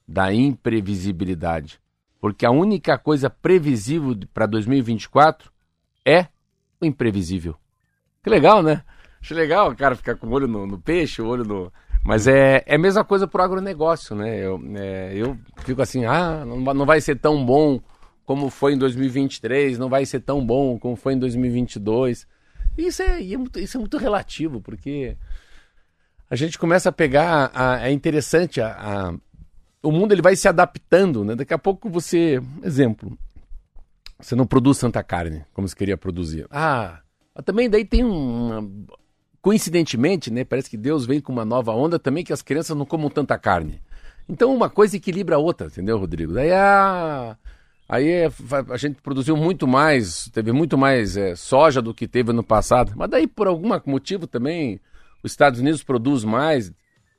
[0.08, 1.78] da imprevisibilidade.
[2.18, 5.52] Porque a única coisa previsível para 2024
[6.06, 6.26] é
[6.80, 7.54] o imprevisível.
[8.22, 8.82] Que legal, né?
[9.20, 11.70] Acho legal o cara ficar com o olho no, no peixe, o olho no.
[12.02, 14.38] Mas é, é a mesma coisa pro agronegócio, né?
[14.38, 17.78] Eu, é, eu fico assim, ah, não, não vai ser tão bom
[18.24, 22.26] como foi em 2023, não vai ser tão bom como foi em 2022.
[22.78, 25.16] Isso é, é isso é muito relativo, porque
[26.30, 27.50] a gente começa a pegar.
[27.54, 29.14] A, é interessante, a, a-
[29.82, 31.34] o mundo ele vai se adaptando, né?
[31.34, 32.40] Daqui a pouco você.
[32.62, 33.16] Exemplo.
[34.18, 36.46] Você não produz tanta carne como você queria produzir.
[36.50, 37.00] Ah,
[37.44, 38.64] também daí tem uma.
[39.40, 40.44] Coincidentemente, né?
[40.44, 43.36] Parece que Deus vem com uma nova onda também que as crianças não comam tanta
[43.36, 43.82] carne.
[44.28, 46.32] Então uma coisa equilibra a outra, entendeu, Rodrigo?
[46.32, 47.36] Daí a.
[47.92, 48.30] Aí é,
[48.70, 52.94] a gente produziu muito mais, teve muito mais é, soja do que teve ano passado.
[52.96, 54.80] Mas daí, por algum motivo também,
[55.22, 56.72] os Estados Unidos produz mais.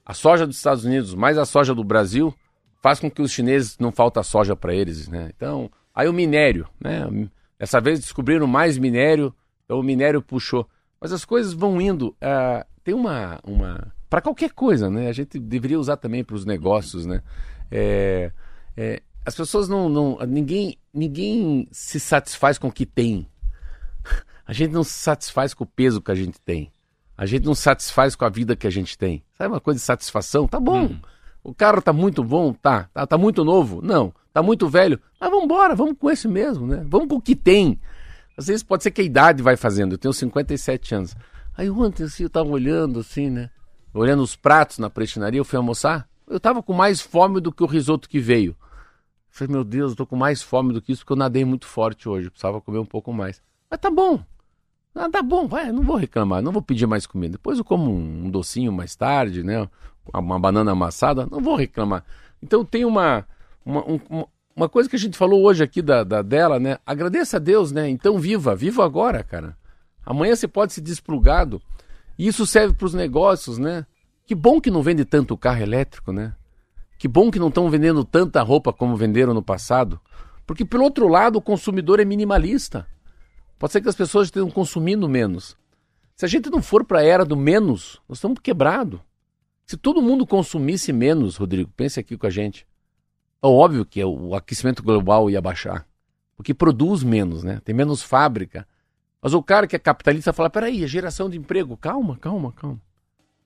[0.04, 2.34] A soja dos Estados Unidos, mais a soja do Brasil,
[2.82, 5.30] faz com que os chineses não falta soja para eles, né?
[5.38, 7.30] Então, aí o minério, né?
[7.60, 9.32] Dessa vez descobriram mais minério,
[9.66, 10.68] então o minério puxou.
[11.00, 12.16] Mas as coisas vão indo.
[12.20, 13.40] ah, tem uma.
[13.44, 15.08] uma para qualquer coisa, né?
[15.08, 17.22] A gente deveria usar também para os negócios, né?
[17.70, 18.32] É,
[18.76, 20.18] é, as pessoas não, não.
[20.28, 23.28] ninguém, ninguém se satisfaz com o que tem.
[24.46, 26.70] A gente não se satisfaz com o peso que a gente tem.
[27.18, 29.24] A gente não se satisfaz com a vida que a gente tem.
[29.38, 30.50] Sabe uma coisa de satisfação?
[30.50, 30.98] Tá bom.
[31.42, 32.52] O carro tá muito bom?
[32.52, 32.90] Tá.
[32.94, 33.82] Tá, tá muito novo?
[33.82, 34.14] Não.
[34.34, 35.00] Tá muito velho?
[35.18, 36.84] Mas vamos embora, vamos com esse mesmo, né?
[36.90, 37.80] Vamos com o que tem.
[38.36, 39.94] Às vezes pode ser que a idade vai fazendo.
[39.94, 41.16] Eu tenho 57 anos.
[41.56, 43.50] Aí ontem assim, eu tava olhando assim, né?
[43.94, 46.06] Olhando os pratos na prestinaria, eu fui almoçar.
[46.28, 48.56] Eu tava com mais fome do que o risoto que veio.
[49.36, 51.66] Falei, meu Deus, eu tô com mais fome do que isso porque eu nadei muito
[51.66, 52.30] forte hoje.
[52.30, 53.42] Precisava comer um pouco mais.
[53.70, 54.24] Mas tá bom.
[54.94, 57.32] Ah, tá bom, vai, não vou reclamar, não vou pedir mais comida.
[57.32, 59.68] Depois eu como um, um docinho mais tarde, né?
[60.14, 62.06] Uma, banana amassada, não vou reclamar.
[62.44, 63.26] Então tem uma,
[63.66, 66.78] uma, um- uma coisa que a gente falou hoje aqui da, da- dela, né?
[66.86, 67.90] Agradeça a Deus, né?
[67.90, 69.58] Então viva, viva agora, cara.
[70.06, 71.60] Amanhã você pode se desplugado.
[72.20, 73.88] E isso serve para os negócios, né?
[74.28, 76.36] Que bom que não vende tanto carro elétrico, né?
[77.04, 80.00] Que bom que não estão vendendo tanta roupa como venderam no passado.
[80.48, 82.88] Porque, pelo outro lado, o consumidor é minimalista.
[83.60, 85.58] Pode ser que as pessoas estejam consumindo menos.
[86.16, 89.02] Se a gente não for para a era do menos, nós estamos quebrados.
[89.66, 92.66] Se todo mundo consumisse menos, Rodrigo, pense aqui com a gente.
[93.44, 95.86] É óbvio que o aquecimento global ia baixar.
[96.38, 97.60] Porque produz menos, né?
[97.66, 98.66] Tem menos fábrica.
[99.22, 101.76] Mas o cara que é capitalista fala: peraí, é geração de emprego.
[101.76, 102.80] Calma, calma, calma.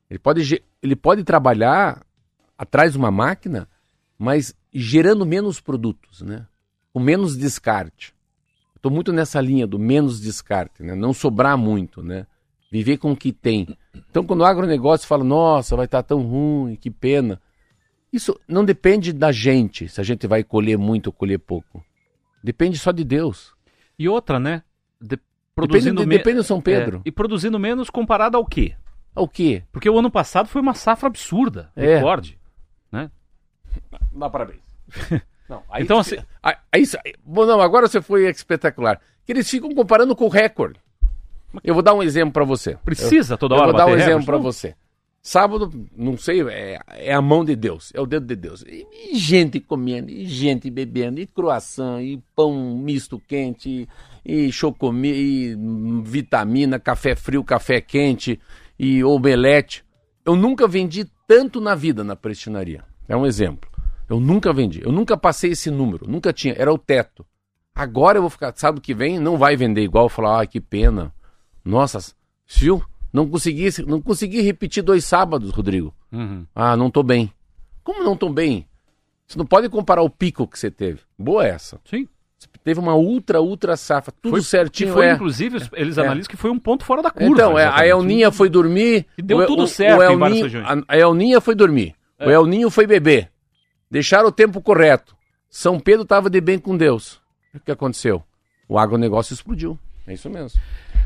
[0.08, 2.06] Ele pode, ele pode trabalhar
[2.58, 3.68] atrás de uma máquina,
[4.18, 6.46] mas gerando menos produtos, né?
[6.94, 8.14] Com menos descarte.
[8.76, 10.96] Estou muito nessa linha do menos descarte, né?
[10.96, 12.26] Não sobrar muito, né?
[12.72, 13.78] Viver com o que tem.
[14.10, 17.42] Então, quando o agronegócio fala, nossa, vai estar tão ruim, que pena.
[18.12, 21.84] Isso não depende da gente, se a gente vai colher muito ou colher pouco.
[22.44, 23.54] Depende só de Deus.
[23.98, 24.64] E outra, né?
[25.02, 25.24] De- Depende,
[25.56, 26.98] produzindo de- me- depende do São Pedro.
[26.98, 28.76] É, e produzindo menos comparado ao quê?
[29.16, 29.64] O quê?
[29.72, 31.96] Porque o ano passado foi uma safra absurda, É.
[31.96, 32.37] recorde.
[34.14, 34.62] Dá parabéns.
[35.50, 39.00] Não, aí, Então, assim- Aí, aí, aí- bom, não, agora você foi espetacular.
[39.26, 40.78] Que eles ficam comparando com o recorde.
[41.64, 42.76] Eu vou dar um exemplo para você.
[42.84, 44.26] Precisa toda Eu hora vou dar um bater exemplo recorde?
[44.26, 44.76] para você.
[45.22, 48.62] Sábado, não sei, é, é a mão de Deus, é o dedo de Deus.
[48.68, 53.88] E, e gente comendo, e gente bebendo, e croissant, e pão misto quente,
[54.26, 54.50] e
[55.06, 58.40] e hum, vitamina, café frio, café quente,
[58.80, 59.84] e omelete.
[60.26, 62.84] Eu nunca vendi tanto na vida na prestinaria.
[63.08, 63.70] É um exemplo.
[64.10, 67.26] Eu nunca vendi, eu nunca passei esse número, nunca tinha, era o teto.
[67.76, 71.14] Agora eu vou ficar, sábado que vem, não vai vender igual, falar, ah, que pena.
[71.64, 72.00] Nossa,
[72.48, 72.82] viu?
[73.12, 75.94] Não consegui, não consegui repetir dois sábados, Rodrigo.
[76.12, 76.46] Uhum.
[76.56, 77.32] Ah, não tô bem.
[77.84, 78.66] Como não tô bem?
[79.28, 81.02] Você não pode comparar o pico que você teve.
[81.20, 81.80] Boa essa.
[81.84, 82.08] Sim.
[82.68, 84.92] Teve uma ultra, ultra safra, tudo Foi, certinho.
[84.92, 85.14] foi, é.
[85.14, 86.02] inclusive, os- eles É.
[86.02, 87.26] analisam que foi um ponto fora da curva.
[87.34, 87.90] Então, é, a exatamente.
[87.92, 89.06] Elninha foi dormir.
[89.18, 90.84] E deu o- tudo o- certo o em várias Elninho- regiões.
[90.86, 91.96] A, a Elninha foi dormir.
[92.20, 93.32] O Elninho foi beber.
[93.90, 95.16] Deixaram o tempo correto.
[95.50, 97.22] São Pedro estava de bem com Deus.
[97.56, 98.22] O que aconteceu?
[98.68, 99.80] O agronegócio explodiu.
[100.06, 100.60] É isso mesmo.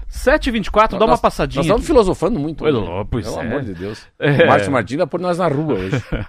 [0.09, 1.59] 7h24, dá uma passadinha.
[1.59, 1.87] Nós estamos aqui.
[1.87, 2.57] filosofando muito.
[2.57, 2.89] Pois hoje.
[2.91, 3.45] é, pois Pelo é.
[3.45, 4.07] amor de Deus.
[4.17, 4.45] É.
[4.45, 6.03] O Márcio Martins vai pôr nós na rua hoje.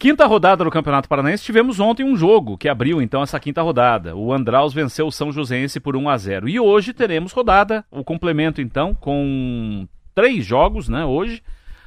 [0.00, 4.14] Quinta rodada do Campeonato Paranaense, tivemos ontem um jogo que abriu então essa quinta rodada.
[4.14, 8.04] O Andraus venceu o São Joséense por 1 a 0 E hoje teremos rodada, o
[8.04, 11.42] complemento então, com três jogos, né, hoje,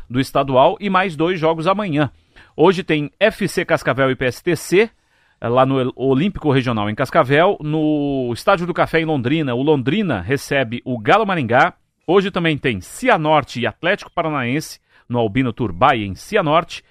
[0.10, 2.12] do estadual e mais dois jogos amanhã.
[2.54, 4.90] Hoje tem FC Cascavel e PSTC,
[5.40, 7.58] eh, lá no Olímpico Regional em Cascavel.
[7.62, 11.76] No Estádio do Café em Londrina, o Londrina recebe o Galo Maringá.
[12.06, 16.84] Hoje também tem Cianorte e Atlético Paranaense, no Albino Turbay em Cianorte.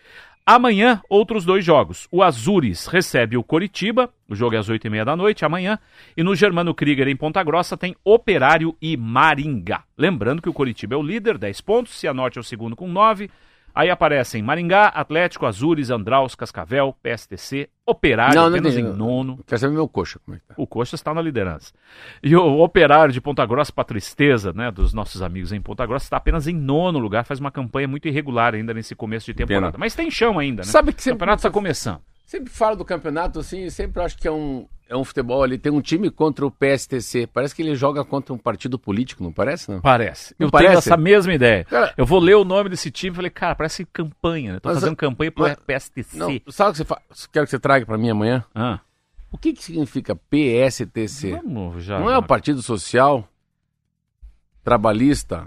[0.52, 2.08] Amanhã, outros dois jogos.
[2.10, 5.78] O Azures recebe o Coritiba, o jogo é às oito e meia da noite, amanhã.
[6.16, 9.84] E no Germano Krieger, em Ponta Grossa, tem Operário e Maringá.
[9.96, 13.30] Lembrando que o Coritiba é o líder, 10 pontos, Cianorte é o segundo com 9.
[13.74, 19.38] Aí aparecem Maringá, Atlético, Azures, Andraus, Cascavel, PSTC, Operário Não, não apenas tem- em nono.
[19.46, 20.54] Quer saber meu coxa como é que tá?
[20.56, 21.72] O Coxa está na liderança.
[22.22, 26.04] E o Operário de Ponta Grossa, para tristeza né, dos nossos amigos em Ponta Grossa,
[26.06, 29.72] está apenas em nono lugar, faz uma campanha muito irregular ainda nesse começo de temporada.
[29.72, 29.78] Pena.
[29.80, 30.68] Mas tem chão ainda, né?
[30.68, 32.00] Sabe que o sempre- campeonato está começando.
[32.26, 35.56] Sempre falo do campeonato assim, sempre acho que é um, é um futebol ali.
[35.56, 37.28] Tem um time contra o PSTC.
[37.28, 39.80] Parece que ele joga contra um partido político, não parece, não?
[39.80, 40.34] Parece.
[40.38, 40.88] Não eu tenho parece?
[40.88, 41.64] essa mesma ideia.
[41.64, 44.60] Cara- eu vou ler o nome desse time e falei, cara, parece campanha, né?
[44.60, 46.18] Tô Mas, fazendo campanha pro mas- PSTC.
[46.18, 47.00] Não, sabe o que você fa...
[47.32, 48.44] quero que você traga para mim amanhã?
[48.52, 48.80] Ah,
[49.30, 51.30] O que, que significa PSTC?
[51.42, 52.00] vamos já.
[52.00, 53.28] Não é o Partido Social
[54.64, 55.46] Trabalhista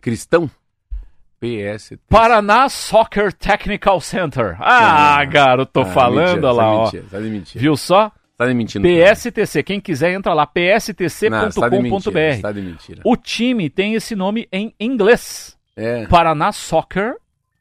[0.00, 0.50] Cristão?
[1.40, 1.98] PSTC.
[2.08, 4.56] Paraná Soccer Technical Center.
[4.60, 6.84] Ah, garoto, tô Ah, falando mentira, lá, tá ó.
[6.84, 7.62] Mentira, tá de mentira.
[7.62, 8.10] Viu só?
[8.38, 8.82] Tá de mentira.
[8.82, 12.40] PSTC, quem quiser entra lá, tá pstc.com.br.
[12.42, 13.00] tá de mentira.
[13.04, 15.56] O time tem esse nome em inglês.
[15.76, 16.06] É.
[16.06, 17.14] Paraná Soccer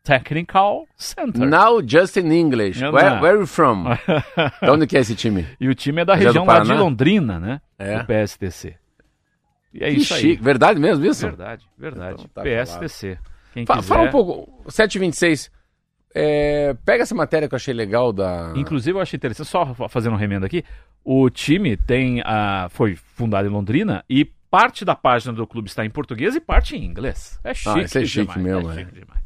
[0.03, 1.45] Technical Center.
[1.47, 2.79] Now just in English.
[2.81, 3.21] Não, Where, não.
[3.21, 3.85] where you from?
[4.61, 5.45] de onde que é esse time?
[5.59, 6.73] E o time é da é região lá de?
[6.73, 7.61] Londrina, né?
[7.79, 7.97] É.
[7.97, 8.75] O PSTC.
[9.73, 10.21] E é Que isso aí.
[10.21, 10.43] chique.
[10.43, 11.25] Verdade mesmo isso?
[11.27, 12.23] Verdade, verdade.
[12.31, 13.17] Então tá PSTC.
[13.55, 13.87] Quem Fa- quiser.
[13.87, 15.49] Fala um pouco, 726.
[16.13, 18.53] É, pega essa matéria que eu achei legal da.
[18.55, 20.63] Inclusive, eu achei interessante, só fa- fazendo um remendo aqui,
[21.03, 25.83] o time tem a, foi fundado em Londrina e parte da página do clube está
[25.85, 27.39] em português e parte em inglês.
[27.43, 28.77] É chique, isso é chique demais, mesmo, é é.
[28.85, 29.23] chique demais.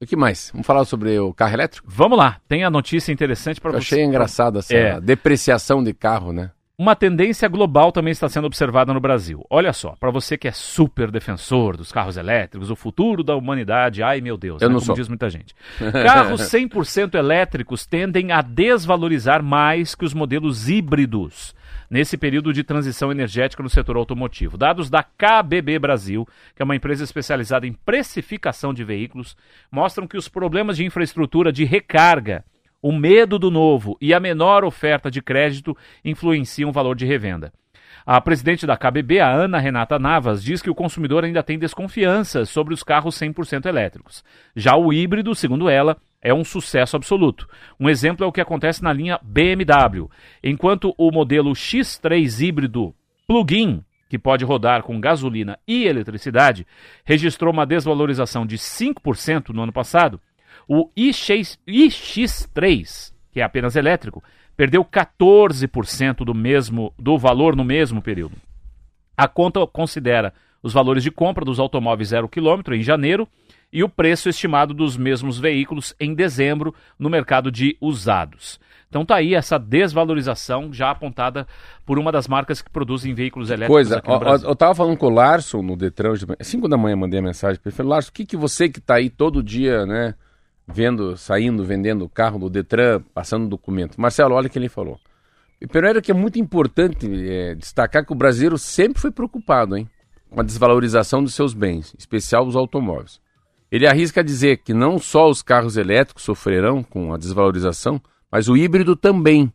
[0.00, 0.50] O que mais?
[0.52, 1.86] Vamos falar sobre o carro elétrico?
[1.90, 3.94] Vamos lá, tem a notícia interessante para Eu você.
[3.94, 5.00] achei engraçado essa É.
[5.00, 6.50] depreciação de carro, né?
[6.80, 9.44] Uma tendência global também está sendo observada no Brasil.
[9.50, 14.00] Olha só, para você que é super defensor dos carros elétricos, o futuro da humanidade,
[14.00, 14.94] ai meu Deus, Eu né, não como sou.
[14.94, 15.56] diz muita gente.
[16.04, 21.52] Carros 100% elétricos tendem a desvalorizar mais que os modelos híbridos
[21.90, 24.56] nesse período de transição energética no setor automotivo.
[24.56, 29.36] Dados da KBB Brasil, que é uma empresa especializada em precificação de veículos,
[29.68, 32.44] mostram que os problemas de infraestrutura de recarga
[32.82, 37.52] o medo do novo e a menor oferta de crédito influenciam o valor de revenda.
[38.06, 42.46] A presidente da KBB, a Ana Renata Navas, diz que o consumidor ainda tem desconfiança
[42.46, 44.24] sobre os carros 100% elétricos.
[44.56, 47.46] Já o híbrido, segundo ela, é um sucesso absoluto.
[47.78, 50.08] Um exemplo é o que acontece na linha BMW.
[50.42, 52.94] Enquanto o modelo X3 híbrido
[53.26, 56.66] plug-in, que pode rodar com gasolina e eletricidade,
[57.04, 60.18] registrou uma desvalorização de 5% no ano passado,
[60.68, 64.22] o iX, iX3, que é apenas elétrico,
[64.56, 68.36] perdeu 14% do mesmo do valor no mesmo período.
[69.16, 73.26] A conta considera os valores de compra dos automóveis zero quilômetro em janeiro
[73.72, 78.58] e o preço estimado dos mesmos veículos em dezembro no mercado de usados.
[78.88, 81.46] Então tá aí essa desvalorização já apontada
[81.84, 84.48] por uma das marcas que produzem veículos elétricos Coisa, aqui no Brasil.
[84.48, 87.60] eu tava falando com o Larson no Detran, manhã, 5 da manhã mandei a mensagem
[87.60, 90.14] para ele, falei, Larson, o que que você que tá aí todo dia, né,
[90.68, 94.00] vendo, saindo, vendendo o carro do Detran, passando documento.
[94.00, 95.00] Marcelo, olha o que ele falou.
[95.66, 99.88] Primeiro que é muito importante é, destacar que o brasileiro sempre foi preocupado, hein,
[100.30, 103.20] com a desvalorização dos seus bens, em especial os automóveis.
[103.70, 108.00] Ele arrisca dizer que não só os carros elétricos sofrerão com a desvalorização,
[108.30, 109.52] mas o híbrido também.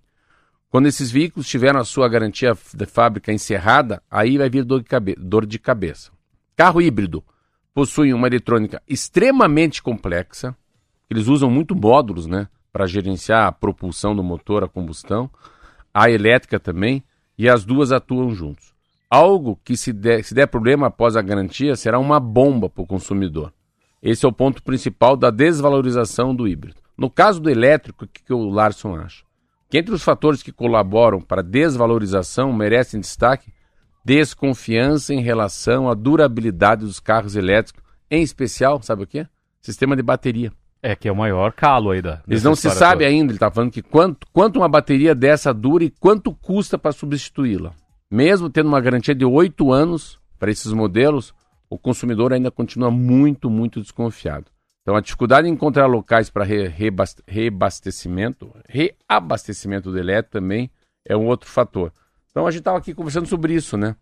[0.69, 4.85] Quando esses veículos tiveram a sua garantia de fábrica encerrada, aí vai vir dor de,
[4.85, 6.11] cabe dor de cabeça.
[6.55, 7.23] Carro híbrido
[7.73, 10.55] possui uma eletrônica extremamente complexa,
[11.13, 15.29] eles usam muito módulos né, para gerenciar a propulsão do motor a combustão,
[15.93, 17.03] a elétrica também,
[17.37, 18.73] e as duas atuam juntos.
[19.09, 22.87] Algo que, se der, se der problema após a garantia, será uma bomba para o
[22.87, 23.53] consumidor.
[24.01, 26.77] Esse é o ponto principal da desvalorização do híbrido.
[26.97, 29.23] No caso do elétrico, o que, que o Larson acha?
[29.69, 33.53] Que entre os fatores que colaboram para a desvalorização merecem destaque
[34.03, 39.25] desconfiança em relação à durabilidade dos carros elétricos, em especial, sabe o quê?
[39.61, 40.51] Sistema de bateria.
[40.85, 42.21] É que é o maior calo aí da.
[42.27, 43.05] Eles não se sabe toda.
[43.05, 46.91] ainda, ele está falando que quanto, quanto uma bateria dessa dura e quanto custa para
[46.91, 47.71] substituí-la.
[48.11, 51.33] Mesmo tendo uma garantia de oito anos para esses modelos,
[51.69, 54.47] o consumidor ainda continua muito, muito desconfiado.
[54.81, 56.67] Então a dificuldade em encontrar locais para re,
[57.25, 60.69] reabastecimento, reabastecimento do elétrico também
[61.07, 61.93] é um outro fator.
[62.29, 63.95] Então a gente estava aqui conversando sobre isso, né?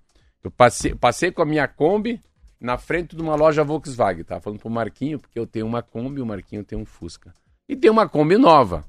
[0.44, 2.20] Eu passei, passei com a minha Kombi
[2.62, 4.24] na frente de uma loja Volkswagen.
[4.24, 7.34] Tava falando pro Marquinho, porque eu tenho uma Kombi o Marquinho tem um Fusca.
[7.68, 8.86] E tem uma Kombi nova.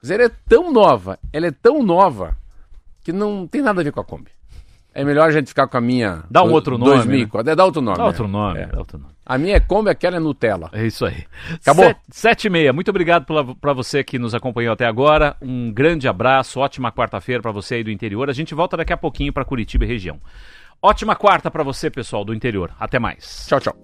[0.00, 2.36] Mas ela é tão nova, ela é tão nova,
[3.04, 4.30] que não tem nada a ver com a Kombi.
[4.94, 6.22] É melhor a gente ficar com a minha.
[6.30, 7.50] Dá um do- outro nome, 2004.
[7.50, 7.96] É, dá outro nome.
[7.96, 8.28] Dá outro é.
[8.28, 8.66] nome, É.
[8.66, 9.12] dá outro nome.
[9.24, 10.68] A minha é Kombi, aquela é Nutella.
[10.72, 11.24] É isso aí.
[11.54, 11.84] Acabou?
[11.86, 12.72] Sete, sete e meia.
[12.72, 13.24] Muito obrigado
[13.58, 15.34] para você que nos acompanhou até agora.
[15.40, 18.28] Um grande abraço, ótima quarta-feira para você aí do interior.
[18.28, 20.20] A gente volta daqui a pouquinho para Curitiba e região.
[20.84, 22.74] Ótima quarta para você, pessoal do interior.
[22.76, 23.46] Até mais.
[23.46, 23.76] Tchau, tchau.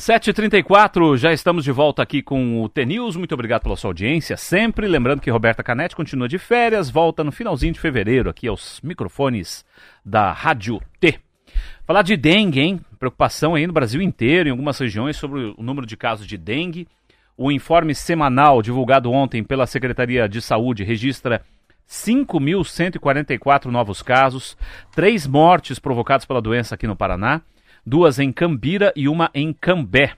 [0.00, 3.16] 7h34, já estamos de volta aqui com o T-News.
[3.16, 4.34] Muito obrigado pela sua audiência.
[4.34, 8.80] Sempre lembrando que Roberta Canetti continua de férias, volta no finalzinho de fevereiro aqui aos
[8.82, 9.62] microfones
[10.02, 11.20] da Rádio T.
[11.86, 12.80] Falar de dengue, hein?
[12.98, 16.88] Preocupação aí no Brasil inteiro, em algumas regiões, sobre o número de casos de dengue.
[17.36, 21.42] O informe semanal divulgado ontem pela Secretaria de Saúde registra
[21.86, 24.56] 5.144 novos casos,
[24.92, 27.42] três mortes provocadas pela doença aqui no Paraná,
[27.90, 30.12] duas em Cambira e uma em Cambé.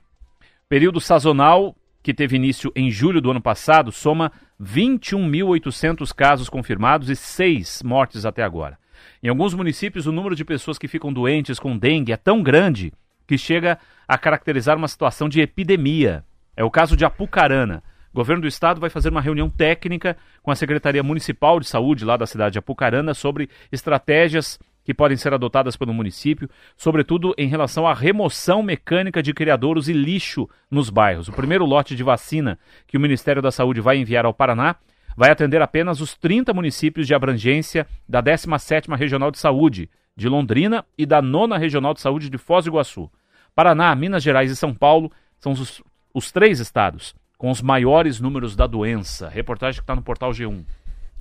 [0.69, 4.31] Período sazonal, que teve início em julho do ano passado, soma
[4.63, 8.79] 21.800 casos confirmados e seis mortes até agora.
[9.23, 12.93] Em alguns municípios, o número de pessoas que ficam doentes com dengue é tão grande
[13.27, 16.27] que chega a caracterizar uma situação de epidemia.
[16.55, 17.83] É o caso de Apucarana.
[18.13, 22.05] O governo do estado vai fazer uma reunião técnica com a Secretaria Municipal de Saúde
[22.05, 27.49] lá da cidade de Apucarana sobre estratégias que podem ser adotadas pelo município, sobretudo em
[27.49, 31.29] relação à remoção mecânica de criadouros e lixo nos bairros.
[31.29, 34.77] O primeiro lote de vacina que o Ministério da Saúde vai enviar ao Paraná
[35.16, 40.85] vai atender apenas os 30 municípios de abrangência da 17ª Regional de Saúde de Londrina
[40.97, 43.11] e da 9ª Regional de Saúde de Foz do Iguaçu.
[43.54, 45.83] Paraná, Minas Gerais e São Paulo são os,
[46.15, 49.29] os três estados com os maiores números da doença.
[49.29, 50.65] Reportagem que está no portal G1.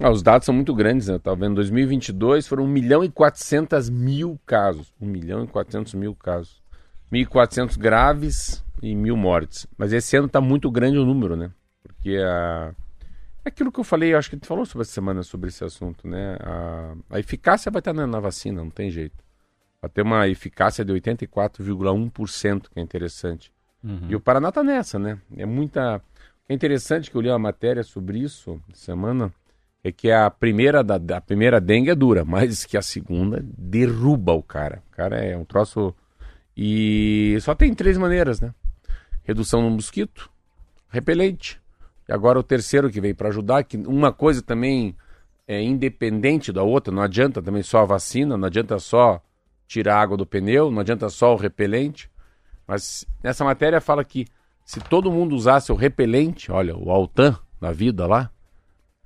[0.04, 1.16] Ah, os dados são muito grandes, né?
[1.16, 4.92] Eu tava vendo 2022 foram 1 milhão e 400 mil casos.
[5.00, 6.60] 1 milhão e 400 mil casos.
[7.14, 9.68] 1.400 graves e mil mortes.
[9.78, 11.52] Mas esse ano está muito grande o número, né?
[11.84, 12.74] Porque a...
[13.46, 15.64] é aquilo que eu falei, eu acho que gente falou sobre essa semana sobre esse
[15.64, 16.36] assunto, né?
[16.40, 19.24] A, a eficácia vai estar na, na vacina, não tem jeito.
[19.80, 23.54] Vai ter uma eficácia de 84,1%, que é interessante.
[24.10, 25.20] E o Paraná está nessa, né?
[25.38, 25.98] É muita.
[25.98, 29.32] O que é interessante que eu li uma matéria sobre isso semana
[29.84, 34.44] é que a primeira da, primeira dengue é dura, mas que a segunda derruba o
[34.44, 34.84] cara.
[34.88, 35.94] O cara é um troço
[36.56, 38.54] e só tem três maneiras, né?
[39.24, 40.30] Redução no mosquito,
[40.90, 41.60] repelente.
[42.08, 44.96] E agora o terceiro que veio para ajudar, que uma coisa também
[45.48, 49.22] é independente da outra, não adianta também só a vacina, não adianta só
[49.68, 52.10] tirar a água do pneu, não adianta só o repelente.
[52.68, 54.28] Mas nessa matéria fala que
[54.64, 58.30] se todo mundo usasse o repelente, olha, o Altan na vida lá,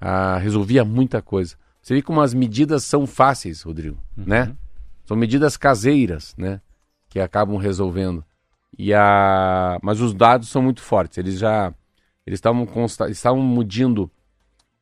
[0.08, 1.56] ah, resolvia muita coisa.
[1.82, 4.56] Você vê como as medidas são fáceis, Rodrigo, né?
[5.04, 6.62] São medidas caseiras, né?
[7.10, 8.24] Que acabam resolvendo.
[8.78, 9.80] E a...
[9.82, 11.18] Mas os dados são muito fortes.
[11.18, 11.74] Eles já
[12.24, 13.10] eles estavam consta...
[13.10, 14.12] estavam medindo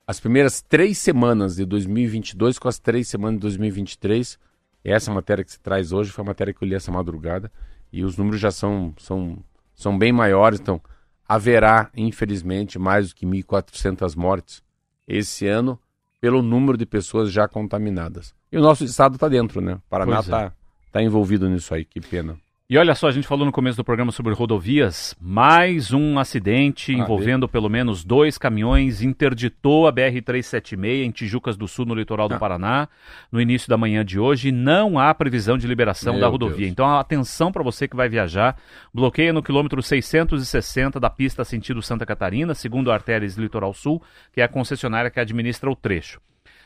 [0.06, 4.38] as primeiras três semanas de 2022 com as três semanas de 2023.
[4.84, 7.50] Essa matéria que você traz hoje foi a matéria que eu li essa madrugada.
[7.94, 9.38] E os números já são, são,
[9.74, 10.60] são bem maiores.
[10.60, 10.82] Então,
[11.26, 14.62] haverá, infelizmente, mais do que 1.400 mortes
[15.08, 15.80] esse ano
[16.20, 18.34] pelo número de pessoas já contaminadas.
[18.52, 19.74] E o nosso estado está dentro, né?
[19.74, 20.46] O Paraná Pois é.
[20.46, 20.54] está
[20.92, 21.84] tá envolvido nisso aí.
[21.84, 22.38] Que pena.
[22.74, 26.92] E olha só, a gente falou no começo do programa sobre rodovias, mais um acidente
[26.92, 32.28] Ah, envolvendo pelo menos dois caminhões interditou a BR-376 em Tijucas do Sul, no litoral
[32.28, 32.40] do Ah.
[32.40, 32.88] Paraná,
[33.32, 34.52] no início da manhã de hoje.
[34.52, 36.58] Não há previsão de liberação Meu da rodovia.
[36.62, 36.72] Deus.
[36.72, 38.58] Então, atenção para você que vai viajar.
[38.92, 44.02] Bloqueia no quilômetro 660 da pista sentido Santa Catarina, segundo a Artérias Litoral Sul,
[44.32, 46.20] que é a concessionária que administra o trecho.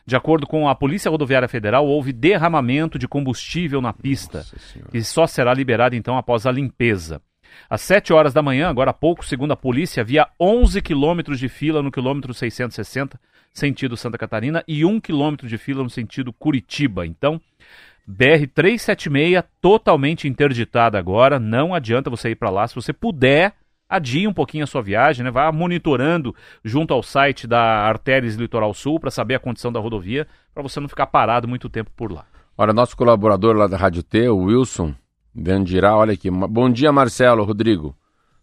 [0.08, 4.46] De acordo com a Polícia Rodoviária Federal, houve derramamento de combustível na pista
[4.90, 7.22] que só será liberado então após a limpeza.
[7.70, 11.50] Às 7 horas da manhã, agora há pouco, segundo a polícia, havia 11 quilômetros de
[11.50, 13.20] fila no quilômetro 660,
[13.52, 17.06] sentido Santa Catarina, e 1 quilômetro de fila no sentido Curitiba.
[17.06, 17.42] Então,
[18.10, 22.66] BR-376 totalmente interditada agora, não adianta você ir para lá.
[22.66, 23.54] Se você puder,
[23.90, 25.32] adie um pouquinho a sua viagem, né?
[25.32, 30.28] Vá monitorando junto ao site da Artérias Litoral Sul para saber a condição da rodovia,
[30.54, 32.26] para você não ficar parado muito tempo por lá.
[32.58, 34.94] Olha, nosso colaborador lá da Rádio T, o Wilson
[35.34, 36.32] Dandirá, olha aqui.
[36.32, 37.96] Bom dia, Marcelo, Rodrigo.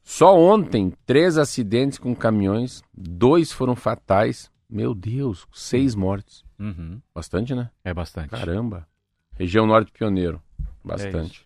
[0.05, 4.51] Só ontem, três acidentes com caminhões, dois foram fatais.
[4.71, 6.45] Meu Deus, seis mortes.
[6.59, 7.69] Uhum, Bastante, né?
[7.85, 8.29] é bastante.
[8.31, 8.87] Caramba.
[9.37, 10.41] Região Norte Pioneiro.
[10.61, 11.45] É Bastante.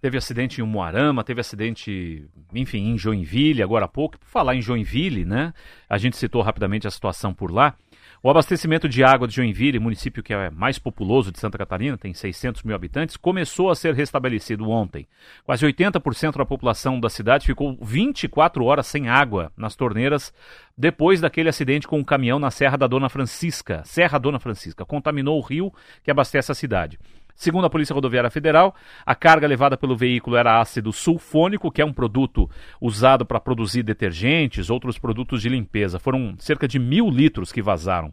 [0.00, 4.18] Teve acidente em Umuarama, teve acidente, enfim, em Joinville, agora há pouco.
[4.18, 5.52] Por falar em Joinville, né?
[5.88, 7.74] A gente citou rapidamente a situação por lá.
[8.20, 12.12] O abastecimento de água de Joinville, município que é mais populoso de Santa Catarina, tem
[12.12, 15.06] 600 mil habitantes, começou a ser restabelecido ontem.
[15.44, 20.32] Quase 80% da população da cidade ficou 24 horas sem água nas torneiras
[20.76, 23.82] depois daquele acidente com um caminhão na Serra da Dona Francisca.
[23.84, 24.84] Serra Dona Francisca.
[24.84, 25.72] Contaminou o rio
[26.02, 26.98] que abastece a cidade.
[27.38, 28.74] Segundo a Polícia Rodoviária Federal,
[29.06, 33.84] a carga levada pelo veículo era ácido sulfônico, que é um produto usado para produzir
[33.84, 36.00] detergentes, outros produtos de limpeza.
[36.00, 38.12] Foram cerca de mil litros que vazaram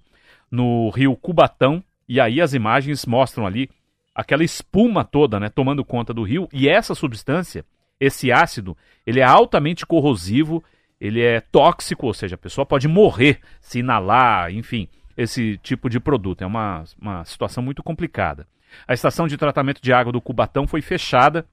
[0.51, 3.67] no rio Cubatão, e aí as imagens mostram ali
[4.13, 7.65] aquela espuma toda, né, tomando conta do rio, e essa substância,
[7.99, 10.63] esse ácido, ele é altamente corrosivo,
[11.01, 15.99] ele é tóxico, ou seja, a pessoa pode morrer se inalar, enfim, esse tipo de
[15.99, 16.43] produto.
[16.43, 18.47] É uma, uma situação muito complicada.
[18.87, 21.45] A estação de tratamento de água do Cubatão foi fechada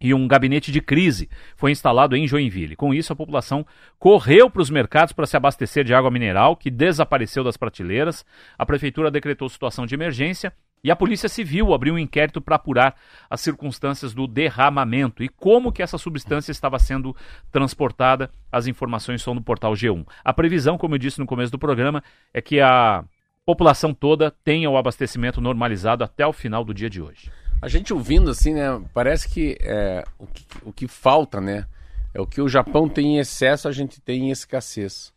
[0.00, 2.76] e um gabinete de crise foi instalado em Joinville.
[2.76, 3.66] Com isso, a população
[3.98, 8.24] correu para os mercados para se abastecer de água mineral, que desapareceu das prateleiras.
[8.56, 10.52] A prefeitura decretou situação de emergência
[10.82, 12.94] e a Polícia Civil abriu um inquérito para apurar
[13.28, 17.16] as circunstâncias do derramamento e como que essa substância estava sendo
[17.50, 18.30] transportada.
[18.50, 20.06] As informações são no portal G1.
[20.24, 22.02] A previsão, como eu disse no começo do programa,
[22.32, 23.04] é que a
[23.48, 27.32] população toda tenha o abastecimento normalizado até o final do dia de hoje.
[27.62, 28.78] A gente ouvindo assim, né?
[28.92, 31.66] Parece que, é, o que o que falta, né?
[32.12, 35.14] É o que o Japão tem em excesso, a gente tem em escassez.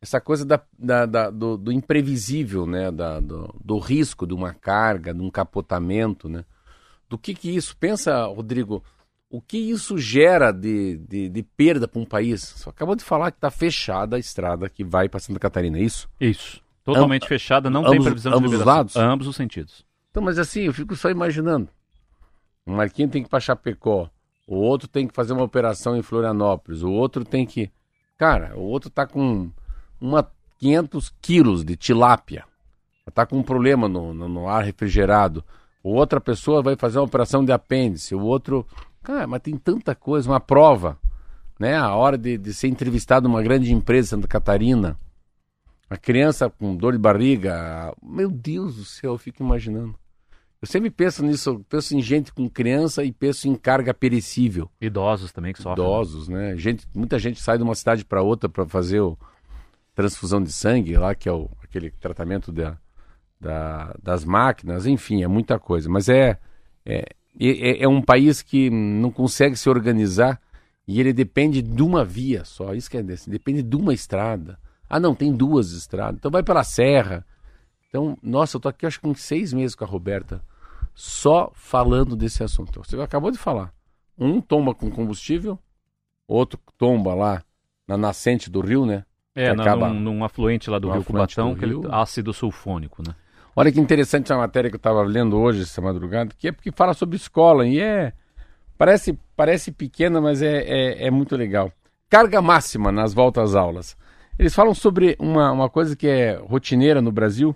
[0.00, 2.90] Essa coisa da, da- da- do, do imprevisível, né?
[2.90, 6.42] Da, do, do risco de uma carga, de um capotamento, né?
[7.06, 7.76] Do que que isso...
[7.76, 8.82] Pensa, Rodrigo,
[9.28, 12.40] o que isso gera de, de, de perda para um país?
[12.56, 15.82] Você acabou de falar que está fechada a estrada que vai para Santa Catarina, é
[15.82, 16.08] isso?
[16.18, 16.63] Isso.
[16.84, 18.76] Totalmente fechada, não tem ambos- previsão de ambos os liberação.
[18.76, 18.96] lados?
[18.96, 19.84] Ambos os sentidos.
[20.10, 21.68] Então, mas assim, eu fico só imaginando.
[22.66, 24.08] O Marquinhos tem que ir pra Chapecó,
[24.46, 27.70] o outro tem que fazer uma operação em Florianópolis, o outro tem que.
[28.16, 29.50] Cara, o outro tá com
[30.00, 30.26] uma
[30.58, 32.44] 500 quilos de tilápia.
[33.12, 35.44] Tá com um problema no, no, no ar refrigerado.
[35.82, 38.14] O outra pessoa vai fazer uma operação de apêndice.
[38.14, 38.66] O outro.
[39.02, 40.96] Cara, mas tem tanta coisa, uma prova.
[41.60, 41.76] Né?
[41.76, 44.98] A hora de, de ser entrevistado numa grande empresa em Santa Catarina.
[45.94, 47.94] A criança com dor de barriga.
[48.02, 49.94] Meu Deus do céu, eu fico imaginando.
[50.60, 54.68] Eu sempre penso nisso, eu penso em gente com criança e penso em carga perecível.
[54.80, 55.84] Idosos também que sofrem.
[55.86, 56.56] Idosos, né?
[56.56, 59.16] Gente, muita gente sai de uma cidade para outra para fazer o
[59.94, 62.76] transfusão de sangue, lá que é o, aquele tratamento da,
[63.40, 65.88] da- das máquinas, enfim, é muita coisa.
[65.88, 66.38] Mas é,
[66.84, 67.04] é,
[67.38, 70.40] é, é um país que não consegue se organizar
[70.88, 74.58] E ele depende de uma via só, isso que é desse, depende de uma estrada.
[74.88, 76.16] Ah, não, tem duas estradas.
[76.18, 77.24] Então vai pela serra.
[77.88, 80.42] Então, nossa, eu tô aqui acho que uns seis meses com a Roberta,
[80.94, 82.82] só falando desse assunto.
[82.84, 83.72] Você acabou de falar.
[84.18, 85.58] Um tomba com combustível,
[86.28, 87.42] outro tomba lá
[87.86, 89.04] na nascente do rio, né?
[89.34, 91.92] É, Que na- acaba- num, num afluente lá do Rio Cubatão, do aquele rio.
[91.94, 93.14] ácido sulfônico, né?
[93.56, 96.70] Olha que interessante a matéria que eu estava lendo hoje, essa madrugada, que é porque
[96.72, 98.12] fala sobre escola e é.
[98.76, 101.72] Parece, parece pequena, mas é, é, é muito legal.
[102.08, 103.96] Carga máxima nas voltas às aulas.
[104.38, 107.54] Eles falam sobre uma, uma coisa que é rotineira no Brasil.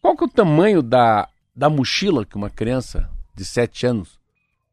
[0.00, 4.18] Qual que é o tamanho da, da mochila que uma criança de 7 anos,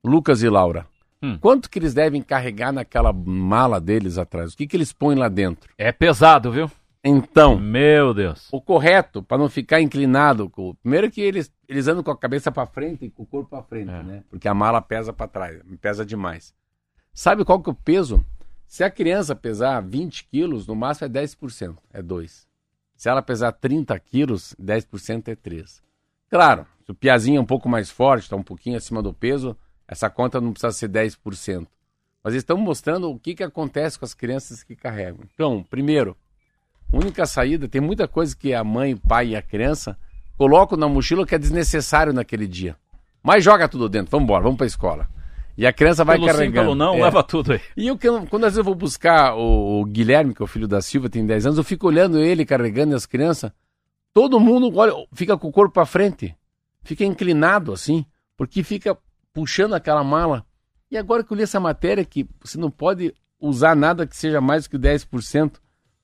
[0.03, 0.85] Lucas e Laura,
[1.23, 1.37] Hum.
[1.39, 4.53] quanto que eles devem carregar naquela mala deles atrás?
[4.53, 5.69] O que, que eles põem lá dentro?
[5.77, 6.69] É pesado, viu?
[7.03, 8.47] Então, Meu Deus.
[8.51, 10.51] o correto para não ficar inclinado.
[10.81, 13.61] Primeiro que eles, eles andam com a cabeça para frente e com o corpo para
[13.61, 14.01] frente, É.
[14.01, 14.23] né?
[14.31, 16.55] Porque a mala pesa para trás, pesa demais.
[17.13, 18.25] Sabe qual que é o peso?
[18.71, 22.47] Se a criança pesar 20 quilos, no máximo é 10%, é 2.
[22.95, 25.83] Se ela pesar 30 quilos, 10% é 3.
[26.29, 29.57] Claro, se o piazinho é um pouco mais forte, está um pouquinho acima do peso,
[29.85, 31.67] essa conta não precisa ser 10%.
[32.23, 35.19] Mas estão mostrando o que, que acontece com as crianças que carregam.
[35.33, 36.15] Então, primeiro,
[36.93, 39.97] única saída, tem muita coisa que a mãe, o pai e a criança
[40.37, 42.77] colocam na mochila que é desnecessário naquele dia.
[43.21, 45.09] Mas joga tudo dentro, vamos embora, vamos para a escola.
[45.61, 46.61] E a criança vai o Lucinho carregando.
[46.61, 47.03] falou, não, É.
[47.03, 47.61] leva tudo aí.
[47.77, 50.67] E eu- quando às vezes eu vou buscar o, o Guilherme, que é o filho
[50.67, 53.51] da Silva, tem 10 anos, eu fico olhando ele carregando as crianças.
[54.13, 56.35] Todo mundo olha, fica com o corpo para frente,
[56.81, 58.05] fica inclinado assim,
[58.35, 58.97] porque fica
[59.33, 60.43] puxando aquela mala.
[60.89, 64.41] E agora que eu li essa matéria que você não pode usar nada que seja
[64.41, 65.59] mais que 10%.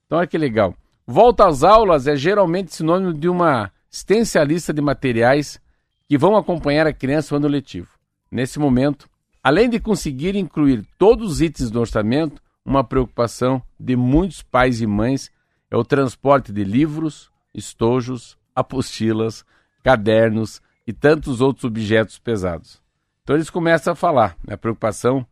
[0.06, 0.76] Então olha que legal.
[1.06, 5.60] Volta às aulas é geralmente sinônimo de uma extensa lista de materiais
[6.08, 7.88] que vão acompanhar a criança no ano letivo.
[8.32, 9.10] Nesse momento,
[9.44, 14.88] além de conseguir incluir todos os itens do orçamento, uma preocupação de muitos pais e
[14.88, 15.32] mães
[15.72, 19.46] é o transporte de livros, estojos, apostilas,
[19.84, 22.82] cadernos e tantos outros objetos pesados.
[23.24, 24.54] Então eles começam a falar, né?
[24.54, 25.26] a preocupação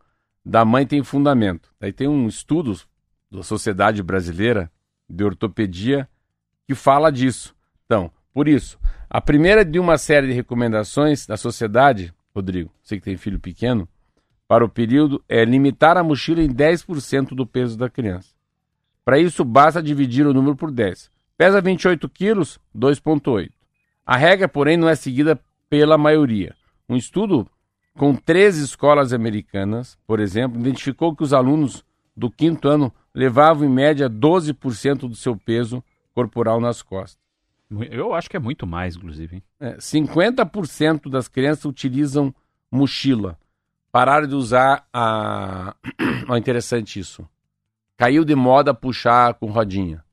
[0.44, 1.70] da mãe tem fundamento.
[1.80, 2.78] Aí tem um estudo
[3.30, 4.70] da Sociedade Brasileira
[5.08, 6.08] de Ortopedia
[6.66, 7.54] que fala disso.
[7.84, 8.78] Então, por isso,
[9.08, 13.88] a primeira de uma série de recomendações da sociedade, Rodrigo, você que tem filho pequeno,
[14.48, 18.34] para o período é limitar a mochila em 10% do peso da criança.
[19.04, 21.10] Para isso, basta dividir o número por 10.
[21.36, 23.50] Pesa 28 quilos, 2,8.
[24.04, 26.54] A regra, porém, não é seguida pela maioria.
[26.88, 27.48] Um estudo
[27.96, 31.84] com 13 escolas americanas, por exemplo, identificou que os alunos
[32.16, 35.82] do quinto ano levavam em média 12% do seu peso
[36.14, 37.18] corporal nas costas.
[37.90, 39.42] Eu acho que é muito mais, inclusive.
[39.58, 42.34] É, 50% das crianças utilizam
[42.70, 43.38] mochila.
[43.96, 45.74] Pararam de usar a.
[46.28, 47.26] Olha, interessante isso.
[47.96, 50.04] Caiu de moda puxar com rodinha.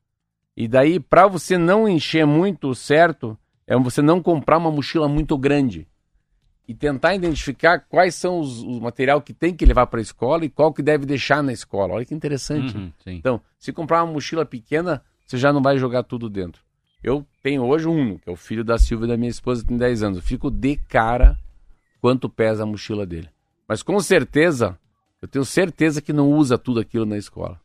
[0.56, 5.36] E daí, para você não encher muito certo, é você não comprar uma mochila muito
[5.36, 5.86] grande.
[6.66, 10.46] E tentar identificar quais são os, os material que tem que levar para a escola
[10.46, 11.92] e qual que deve deixar na escola.
[11.92, 12.74] Olha que interessante.
[12.74, 12.90] Uhum.
[13.04, 16.62] Então, se comprar uma mochila pequena, você já não vai jogar tudo dentro.
[17.02, 20.02] Eu tenho hoje um, que é o filho da Silvia da minha esposa, tem 10
[20.02, 20.16] anos.
[20.16, 21.38] Eu fico de cara
[22.00, 23.33] quanto pesa a mochila dele.
[23.68, 24.78] Mas com certeza,
[25.20, 27.60] eu tenho certeza que não usa tudo aquilo na escola.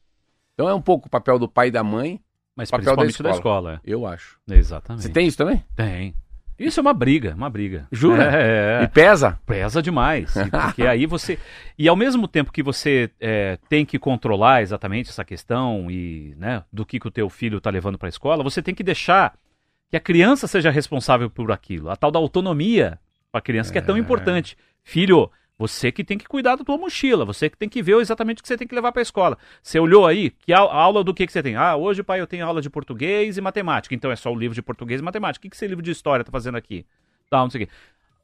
[0.54, 2.20] Então é um pouco o papel do pai e da mãe,
[2.56, 3.82] Mas papel da principalmente da escola.
[3.84, 4.38] eu acho.
[4.50, 4.56] é.
[4.56, 5.04] Exatamente.
[5.04, 5.64] Você tem isso também?
[5.76, 6.14] Tem.
[6.60, 7.88] Isso é uma briga, uma briga.
[7.90, 8.30] Jura?
[8.36, 8.84] É, é.
[8.84, 9.40] E pesa?
[9.46, 10.34] Pesa demais.
[10.52, 11.40] Porque aí você.
[11.78, 16.64] E ao mesmo tempo que você é, tem que controlar exatamente essa questão e né,
[16.72, 19.34] do que, que o teu filho está levando para a escola, você tem que deixar
[19.90, 21.90] que a criança seja responsável por aquilo.
[21.90, 23.00] A tal da autonomia
[23.32, 24.58] para a criança que é tão importante.
[24.84, 28.40] Filho, você que tem que cuidar da tua mochila, você que tem que ver exatamente
[28.40, 29.38] o que você tem que levar para a escola.
[29.62, 31.56] Você olhou aí, que au- aula do que, que você tem?
[31.58, 33.94] Ah, hoje, pai, eu tenho aula de português e matemática.
[33.94, 35.40] Então é só o livro de português e matemática.
[35.40, 36.86] O que, que esse livro de história tá fazendo aqui?
[37.30, 37.74] Tá, não sei o quê.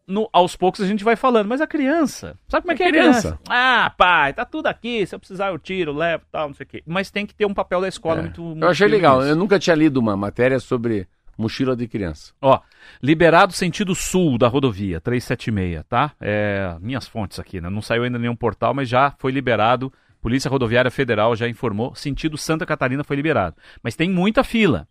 [0.08, 2.88] No- aos poucos a gente vai falando, mas a criança, sabe como é que é
[2.88, 3.22] a criança?
[3.22, 3.40] criança.
[3.50, 6.70] Ah, pai, tá tudo aqui, se eu precisar eu tiro, levo, tal, não sei o
[6.70, 6.84] quê.
[6.86, 8.22] Mas tem que ter um papel da escola É.
[8.22, 9.18] muito, muito Eu achei legal.
[9.18, 9.30] nisso.
[9.30, 11.08] Eu nunca tinha lido uma matéria sobre
[11.38, 12.34] mochila de criança.
[12.42, 12.60] Ó,
[13.02, 16.12] liberado sentido sul da rodovia, 376, tá?
[16.20, 17.70] É, minhas fontes aqui, né?
[17.70, 19.92] Não saiu ainda nenhum portal, mas já foi liberado.
[20.22, 23.56] Polícia Rodoviária Federal já informou, sentido Santa Catarina foi liberado.
[23.84, 24.88] Mas tem muita fila.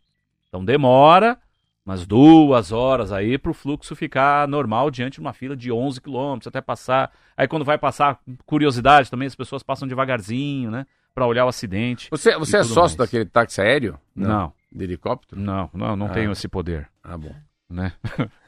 [0.48, 1.38] Então demora
[1.84, 6.46] umas duas horas aí pro fluxo ficar normal diante de uma fila de 11 quilômetros
[6.46, 7.12] até passar.
[7.36, 10.86] Aí quando vai passar, curiosidade também, as pessoas passam devagarzinho, né?
[11.14, 12.08] Pra olhar o acidente.
[12.10, 13.10] Você, você é sócio mais.
[13.10, 13.98] daquele táxi aéreo?
[14.16, 15.40] Não, De helicóptero?
[15.40, 16.10] não, não, não Ah.
[16.10, 16.88] tenho esse poder.
[17.02, 17.34] Ah, bom.
[17.70, 17.92] né?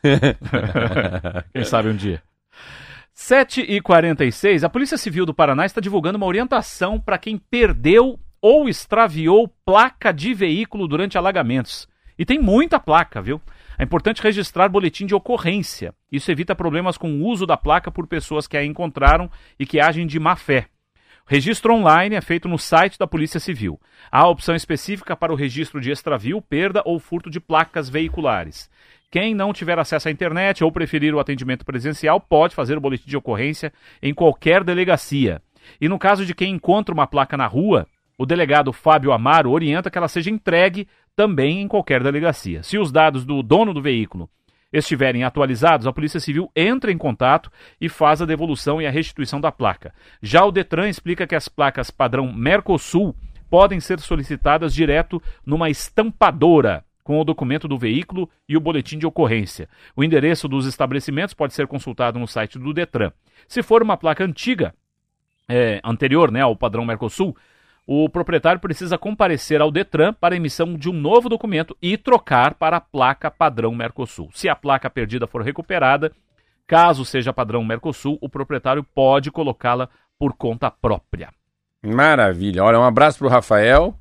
[1.55, 2.22] Quem sabe um dia.
[3.14, 9.49] 7h46, a Polícia Civil do Paraná está divulgando uma orientação para quem perdeu ou extraviou
[9.64, 11.89] placa de veículo durante alagamentos.
[12.18, 13.41] E tem muita placa, viu?
[13.79, 15.95] É importante registrar boletim de ocorrência.
[16.12, 19.81] Isso evita problemas com o uso da placa por pessoas que a encontraram e que
[19.81, 20.66] agem de má fé.
[21.29, 23.81] O registro online é feito no site da Polícia Civil.
[24.12, 28.70] Há a opção específica para o registro de extravio, perda ou furto de placas veiculares.
[29.11, 33.09] Quem não tiver acesso à internet ou preferir o atendimento presencial pode fazer o boletim
[33.09, 35.43] de ocorrência em qualquer delegacia.
[35.81, 39.91] E no caso de quem encontra uma placa na rua, o delegado Fábio Amaro orienta
[39.91, 42.62] que ela seja entregue também em qualquer delegacia.
[42.62, 44.31] Se os dados do dono do veículo
[44.73, 47.51] estiverem atualizados, a Polícia Civil entra em contato
[47.81, 49.95] e faz a devolução e a restituição da placa.
[50.21, 53.14] Já o Detran explica que as placas padrão Mercosul
[53.49, 59.07] podem ser solicitadas direto numa estampadora com o documento do veículo e o boletim de
[59.07, 59.69] ocorrência.
[59.95, 63.12] O endereço dos estabelecimentos pode ser consultado no site do Detran.
[63.47, 64.75] Se for uma placa antiga,
[65.49, 67.37] é, anterior né, ao padrão Mercosul,
[67.87, 72.55] o proprietário precisa comparecer ao Detran para a emissão de um novo documento e trocar
[72.55, 74.28] para a placa padrão Mercosul.
[74.34, 76.11] Se a placa perdida for recuperada,
[76.66, 81.30] caso seja padrão Mercosul, o proprietário pode colocá-la por conta própria.
[81.84, 82.64] Maravilha.
[82.64, 83.95] Olha, um abraço pro Rafael.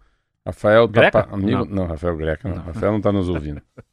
[0.46, 1.24] Rafael tá Greca?
[1.24, 1.66] pa- amigo.
[1.66, 1.66] Não.
[1.66, 1.86] Não.
[1.88, 2.58] Rafael Greca, não.
[2.64, 3.62] Rafael não tá nos ouvindo.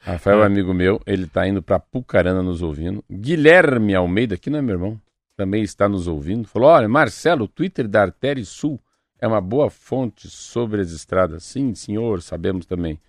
[0.00, 3.02] Rafael é amigo meu, ele tá indo pra Pucarana nos ouvindo.
[3.10, 5.00] Guilherme Almeida, que não é meu irmão,
[5.36, 6.46] também está nos ouvindo.
[6.48, 8.80] Falou: olha, Marcelo, o Twitter da Artéria Sul
[9.20, 11.44] é uma boa fonte sobre as estradas.
[11.44, 13.00] Sim, senhor, sabemos também.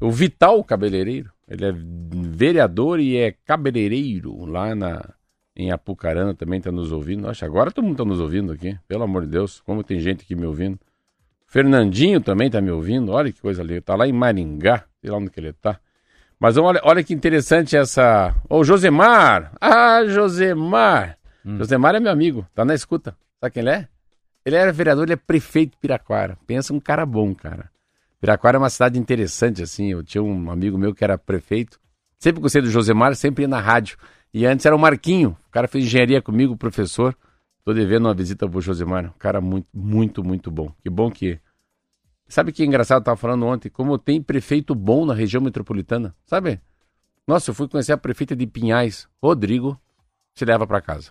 [0.00, 5.14] O Vital Cabeleireiro, ele é vereador e é cabeleireiro lá na,
[5.56, 7.28] em Apucarana, também está nos ouvindo.
[7.28, 10.22] Acho agora todo mundo está nos ouvindo aqui, pelo amor de Deus, como tem gente
[10.22, 10.78] aqui me ouvindo.
[11.46, 15.18] Fernandinho também está me ouvindo, olha que coisa ali, está lá em Maringá, sei lá
[15.18, 15.78] onde que ele está.
[16.40, 18.34] Mas olha, olha que interessante essa.
[18.50, 19.52] Ô, Josemar!
[19.60, 21.16] Ah, Josemar!
[21.44, 23.16] Josemar é meu amigo, tá na escuta.
[23.40, 23.88] Sabe quem ele é?
[24.44, 26.36] Ele era vereador, ele é prefeito de Piraquara.
[26.46, 27.70] Pensa um cara bom, cara.
[28.20, 29.90] Piraquara é uma cidade interessante, assim.
[29.90, 31.80] Eu tinha um amigo meu que era prefeito.
[32.18, 33.96] Sempre gostei do Josemar, sempre ia na rádio.
[34.32, 35.36] E antes era o Marquinho.
[35.48, 37.16] O cara fez engenharia comigo, professor.
[37.64, 39.06] Tô devendo uma visita pro Josemar.
[39.06, 40.72] Um cara muito, muito, muito bom.
[40.82, 41.38] Que bom que.
[42.28, 43.00] Sabe que engraçado?
[43.00, 46.14] Eu tava falando ontem, como tem prefeito bom na região metropolitana.
[46.26, 46.60] Sabe?
[47.26, 49.80] Nossa, eu fui conhecer a prefeita de Pinhais, Rodrigo,
[50.34, 51.10] se leva para casa.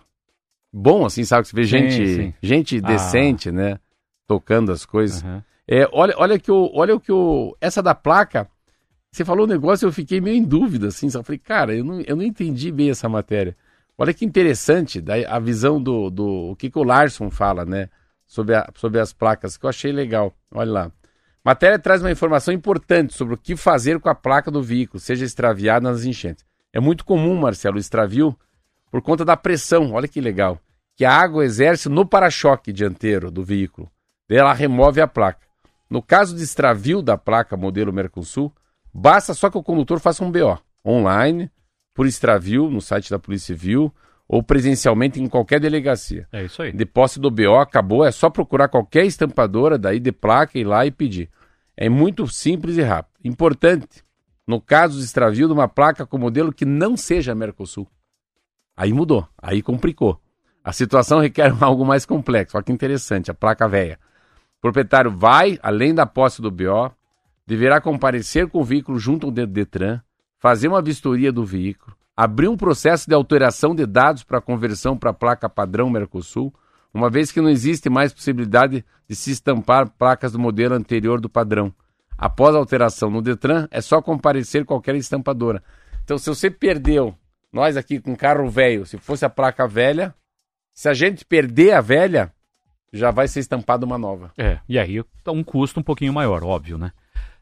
[0.76, 1.42] Bom, assim, sabe?
[1.44, 2.34] Que você vê Sim, gente, sim.
[2.42, 2.88] gente Ah.
[2.88, 3.78] decente, né?
[4.26, 5.22] Tocando as coisas.
[5.22, 5.44] Aham.
[5.68, 8.48] É, olha, olha que o, olha o que o, essa da placa,
[9.10, 12.00] você falou um negócio, eu fiquei meio em dúvida, assim, só falei, cara, eu não,
[12.00, 13.56] eu não entendi bem essa matéria.
[13.96, 17.88] Olha que interessante, daí a visão do, do o que, que o Larson fala, né,
[18.26, 20.34] sobre, a, sobre as placas, que eu achei legal.
[20.52, 20.92] Olha lá.
[21.44, 25.24] Matéria traz uma informação importante sobre o que fazer com a placa do veículo, seja
[25.24, 26.44] extraviada nas enchentes.
[26.72, 28.36] É muito comum, Marcelo, o extravio
[28.94, 30.56] por conta da pressão, olha que legal,
[30.94, 33.90] que a água exerce no para-choque dianteiro do veículo.
[34.28, 35.44] Daí ela remove a placa.
[35.90, 38.54] No caso de extravio da placa modelo Mercosul,
[38.92, 41.50] basta só que o condutor faça um BO online,
[41.92, 43.92] por extravio no site da Polícia Civil
[44.28, 46.28] ou presencialmente em qualquer delegacia.
[46.30, 46.70] É isso aí.
[46.70, 50.86] De posse do BO, acabou, é só procurar qualquer estampadora daí de placa, ir lá
[50.86, 51.28] e pedir.
[51.76, 53.18] É muito simples e rápido.
[53.24, 54.04] Importante,
[54.46, 57.88] no caso de extravio de uma placa com modelo que não seja Mercosul.
[58.76, 60.20] Aí mudou, aí complicou.
[60.62, 62.56] A situação requer algo mais complexo.
[62.56, 63.98] Olha que interessante, a placa velha.
[64.58, 66.90] O proprietário vai, além da posse do BO,
[67.46, 70.00] deverá comparecer com o veículo junto ao de- Detran,
[70.38, 75.10] fazer uma vistoria do veículo, abrir um processo de alteração de dados para conversão para
[75.10, 76.52] a placa padrão Mercosul,
[76.92, 81.28] uma vez que não existe mais possibilidade de se estampar placas do modelo anterior do
[81.28, 81.74] padrão.
[82.16, 85.62] Após a alteração no Detran, é só comparecer qualquer estampadora.
[86.04, 87.14] Então, se você perdeu,
[87.54, 90.12] nós aqui com carro velho, se fosse a placa velha,
[90.74, 92.32] se a gente perder a velha,
[92.92, 94.32] já vai ser estampada uma nova.
[94.36, 96.90] É, e aí tá um custo um pouquinho maior, óbvio, né?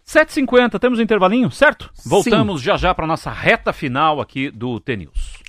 [0.07, 1.91] 7h50, temos um intervalinho, certo?
[2.05, 5.43] Voltamos já já para nossa reta final aqui do T-News.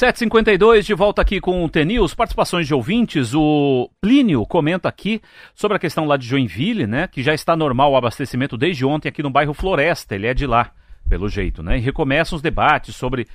[0.00, 3.34] 752 de volta aqui com o T-News, participações de ouvintes.
[3.34, 5.20] O Plínio comenta aqui
[5.54, 7.06] sobre a questão lá de Joinville, né?
[7.06, 10.14] Que já está normal o abastecimento desde ontem aqui no bairro Floresta.
[10.14, 10.72] Ele é de lá,
[11.06, 11.76] pelo jeito, né?
[11.76, 13.28] E recomeçam os debates sobre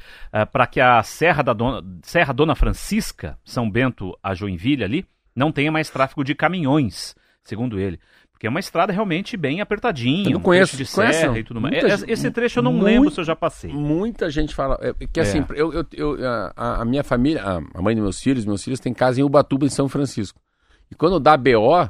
[0.52, 5.06] para que a Serra da Dona, Serra Dona Francisca, São Bento a Joinville ali,
[5.36, 7.14] não tenha mais tráfego de caminhões,
[7.44, 8.00] segundo ele.
[8.36, 10.76] Porque é uma estrada realmente bem apertadinha, Eu não um conheço.
[10.76, 11.38] de Conhece, serra não?
[11.40, 11.74] e tudo mais.
[11.82, 13.72] Muita Esse- trecho eu não muito- lembro se eu já passei.
[13.72, 14.78] Muita gente fala.
[14.82, 15.24] É, que É.
[15.24, 16.18] assim, eu, eu, eu-
[16.54, 17.42] a, a minha família,
[17.74, 20.38] a, mãe dos meus filhos, meus filhos têm casa em Ubatuba, em São Francisco.
[20.92, 21.82] E quando dá BO,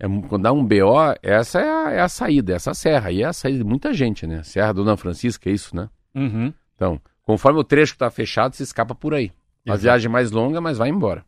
[0.00, 3.12] é, quando dá um BO, essa é a, é a saída, essa serra.
[3.12, 4.42] E é a saída de muita gente, né?
[4.42, 5.88] Serra Dona Francisca, é isso, né?
[6.16, 6.52] Uhum.
[6.74, 9.30] Então, conforme o trecho está fechado, se escapa por aí.
[9.68, 11.24] A viagem é mais longa, mas vai embora.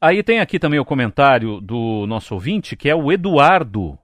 [0.00, 3.98] Aí tem aqui também o comentário do nosso ouvinte, que é o Eduardo.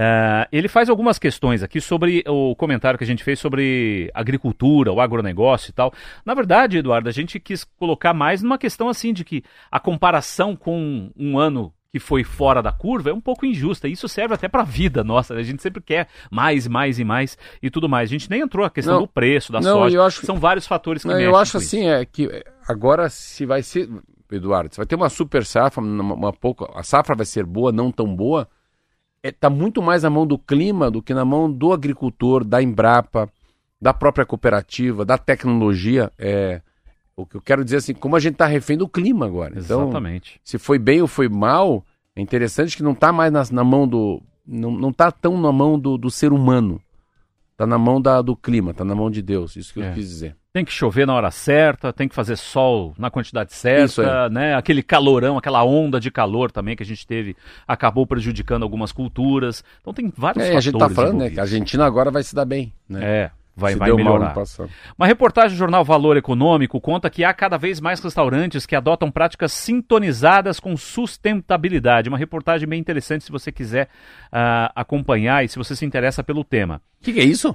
[0.00, 4.92] Ah, ele faz algumas questões aqui sobre o comentário que a gente fez sobre agricultura,
[4.92, 5.92] o agronegócio e tal.
[6.24, 10.54] Na verdade, Eduardo, a gente quis colocar mais numa questão assim de que a comparação
[10.54, 13.88] com um ano que foi fora da curva é um pouco injusta.
[13.88, 15.34] Isso serve até para a vida nossa.
[15.34, 15.40] né?
[15.40, 18.08] A gente sempre quer mais, mais e mais e tudo mais.
[18.08, 19.00] A gente nem entrou a questão Não.
[19.02, 20.02] do preço, da Não, soja.
[20.04, 21.66] acho- São vários fatores que Não, eu acho com isso.
[21.76, 22.28] assim, é que
[22.68, 23.88] agora se vai ser,
[24.36, 27.72] Eduardo, se vai ter uma super safra, uma, uma pouco, a safra vai ser boa,
[27.72, 28.48] não tão boa,
[29.22, 32.62] é, tá muito mais na mão do clima do que na mão do agricultor, da
[32.62, 33.28] Embrapa,
[33.80, 36.12] da própria cooperativa, da tecnologia.
[36.18, 36.60] É,
[37.16, 39.54] o que eu quero dizer assim, como a gente está refém do clima agora.
[39.58, 40.40] Então, Exatamente.
[40.44, 43.86] se foi bem ou foi mal, é interessante que não está mais na, na mão
[43.88, 44.22] do.
[44.46, 46.80] Não, não tá tão na mão do, do ser humano.
[47.52, 49.56] Está na mão da, do clima, está na mão de Deus.
[49.56, 49.90] Isso que É.
[49.90, 50.36] eu quis dizer.
[50.58, 54.56] Tem que chover na hora certa, tem que fazer sol na quantidade certa, né?
[54.56, 59.62] Aquele calorão, aquela onda de calor também que a gente teve, acabou prejudicando algumas culturas.
[59.80, 60.64] Então tem vários É, a fatores.
[60.64, 61.44] gente tá falando, né, que a.
[61.44, 62.98] Argentina agora vai se dar bem, né?
[63.04, 64.34] É, vai, se vai melhorar.
[64.98, 69.12] Uma reportagem do jornal Valor Econômico conta que há cada vez mais restaurantes que adotam
[69.12, 72.08] práticas sintonizadas com sustentabilidade.
[72.08, 73.88] Uma reportagem bem interessante se você quiser
[74.32, 76.80] ah, acompanhar e se você se interessa pelo tema.
[77.00, 77.54] O que, que é isso?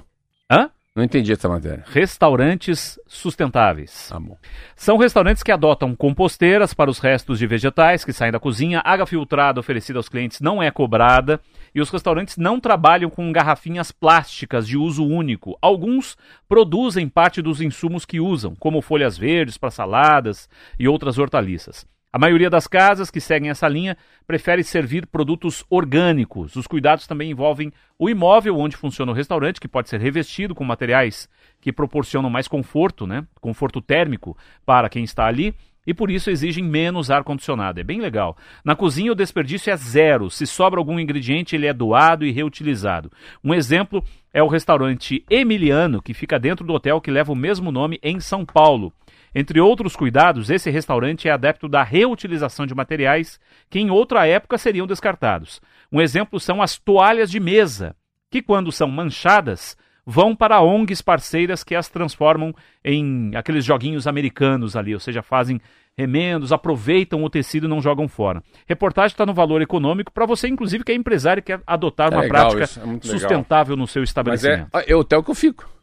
[0.50, 0.70] Hã?
[0.96, 1.82] Não entendi essa matéria.
[1.88, 4.10] Restaurantes sustentáveis.
[4.10, 4.38] Tá bom.
[4.76, 9.04] São restaurantes que adotam composteiras para os restos de vegetais que saem da cozinha, água
[9.04, 11.40] filtrada oferecida aos clientes não é cobrada
[11.74, 15.58] e os restaurantes não trabalham com garrafinhas plásticas de uso único.
[15.60, 16.16] Alguns
[16.48, 21.84] produzem parte dos insumos que usam, como folhas verdes para saladas e outras hortaliças.
[22.14, 26.54] A maioria das casas que seguem essa linha prefere servir produtos orgânicos.
[26.54, 30.62] Os cuidados também envolvem o imóvel onde funciona o restaurante, que pode ser revestido com
[30.62, 31.28] materiais
[31.60, 33.26] que proporcionam mais conforto, né?
[33.40, 35.56] Conforto térmico para quem está ali.
[35.84, 37.80] E por isso exigem menos ar-condicionado.
[37.80, 38.36] É bem legal.
[38.64, 40.30] Na cozinha, o desperdício é zero.
[40.30, 43.10] Se sobra algum ingrediente, ele é doado e reutilizado.
[43.42, 47.72] Um exemplo é o restaurante Emiliano, que fica dentro do hotel que leva o mesmo
[47.72, 48.92] nome em São Paulo.
[49.34, 54.56] Entre outros cuidados, esse restaurante é adepto da reutilização de materiais que em outra época
[54.56, 55.60] seriam descartados.
[55.90, 57.96] Um exemplo são as toalhas de mesa,
[58.30, 59.76] que quando são manchadas,
[60.06, 62.54] vão para ONGs parceiras que as transformam
[62.84, 65.60] em aqueles joguinhos americanos ali, ou seja, fazem
[65.96, 68.42] remendos, aproveitam o tecido e não jogam fora.
[68.66, 72.16] Reportagem está no valor econômico para você, inclusive, que é empresário e quer adotar É
[72.16, 73.20] uma prática isso, é muito legal.
[73.20, 74.68] sustentável no seu Mas é, estabelecimento.
[74.74, 75.73] é o hotel que eu fico.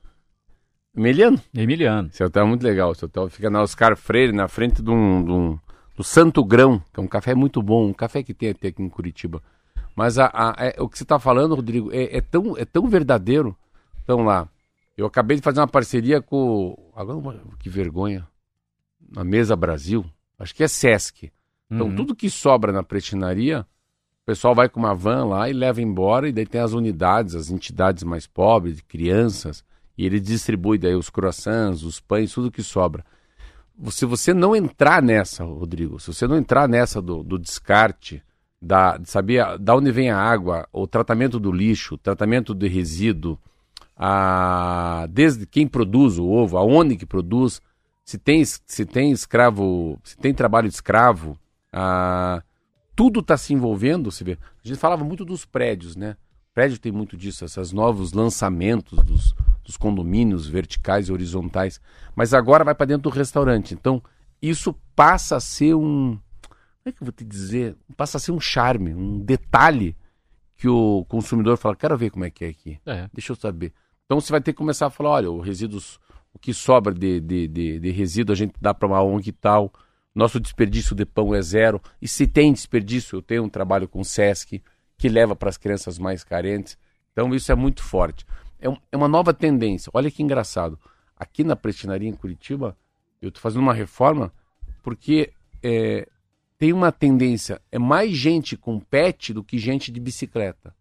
[0.95, 1.39] Emiliano.
[1.53, 2.09] Emiliano.
[2.09, 2.91] Esse hotel é muito legal.
[2.91, 5.59] Esse hotel fica na Oscar Freire, na frente de um, de um-
[5.95, 8.81] do Santo Grão, que é um café muito bom, um café que tem até aqui
[8.81, 9.41] em Curitiba.
[9.95, 12.87] Mas a, a- é- o que você está falando, Rodrigo, é, é tão, é tão
[12.87, 13.55] verdadeiro.
[14.03, 14.47] Então lá,
[14.97, 16.75] eu acabei de fazer uma parceria com.
[16.95, 18.27] Agora, que vergonha.
[19.13, 20.05] Na Mesa Brasil.
[20.39, 21.31] Acho que é Sesc.
[21.69, 21.95] Então, Uhum.
[21.95, 23.61] tudo que sobra na pretinaria,
[24.23, 27.35] o pessoal vai com uma van lá e leva embora, e daí tem as unidades,
[27.35, 29.63] as entidades mais pobres, crianças,
[30.01, 33.05] e ele distribui daí os croissants, os pães, tudo que sobra.
[33.91, 38.19] Se você não entrar nessa, Rodrigo, se você não entrar nessa do, do descarte,
[38.59, 42.67] da, de saber da onde vem a água, o tratamento do lixo, o tratamento de
[42.67, 43.37] resíduo,
[43.95, 47.61] a, desde quem produz o ovo, aonde que produz,
[48.03, 51.37] se tem, se tem escravo, se tem trabalho de escravo,
[51.71, 52.41] a,
[52.95, 54.39] tudo está se envolvendo, se vê.
[54.65, 56.17] A gente falava muito dos prédios, né?
[56.53, 59.33] Prédio tem muito disso, esses novos lançamentos dos,
[59.63, 61.79] dos condomínios verticais e horizontais.
[62.13, 63.73] Mas agora vai para dentro do restaurante.
[63.73, 64.03] Então,
[64.41, 66.19] isso passa a ser um.
[66.41, 67.77] Como é que eu vou te dizer?
[67.95, 69.95] Passa a ser um charme, um detalhe
[70.57, 72.79] que o consumidor fala: quero ver como é que é aqui.
[72.85, 73.09] É.
[73.13, 73.71] Deixa eu saber.
[74.05, 75.99] Então você vai ter que começar a falar: olha, o resíduos,
[76.33, 79.31] o que sobra de, de, de, de resíduo a gente dá para uma ONG e
[79.31, 79.71] tal.
[80.13, 81.81] Nosso desperdício de pão é zero.
[82.01, 84.61] E se tem desperdício, eu tenho um trabalho com o SESC
[85.01, 86.77] que leva para as crianças mais carentes.
[87.11, 88.23] Então isso é muito forte.
[88.59, 89.89] É, um- é uma nova tendência.
[89.95, 90.77] Olha que engraçado.
[91.17, 92.77] Aqui na prestinaria em Curitiba,
[93.19, 94.31] eu estou fazendo uma reforma
[94.83, 95.33] porque
[95.63, 96.07] é,
[96.59, 97.59] tem uma tendência.
[97.71, 100.71] É mais gente com pet do que gente de bicicleta.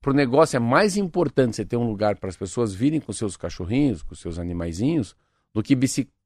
[0.00, 3.12] Para o negócio é mais importante você ter um lugar para as pessoas virem com
[3.12, 5.14] seus cachorrinhos, com seus animaizinhos,
[5.54, 5.76] do que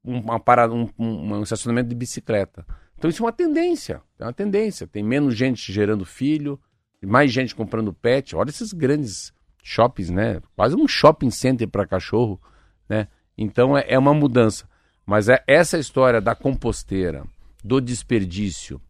[0.03, 2.65] um- uma parada, um, um- um estacionamento de bicicleta.
[2.97, 4.01] Então isso é uma tendência.
[4.17, 4.87] É uma tendência.
[4.87, 6.59] Tem menos gente gerando filho,
[7.05, 8.35] mais gente comprando pet.
[8.35, 9.33] Olha esses grandes
[9.63, 10.41] shoppings, né?
[10.55, 12.39] Quase um shopping center para cachorro,
[12.87, 13.07] né?
[13.37, 14.67] Então é, é uma mudança.
[15.05, 17.25] Mas é essa história da composteira,
[17.63, 18.81] do desperdício,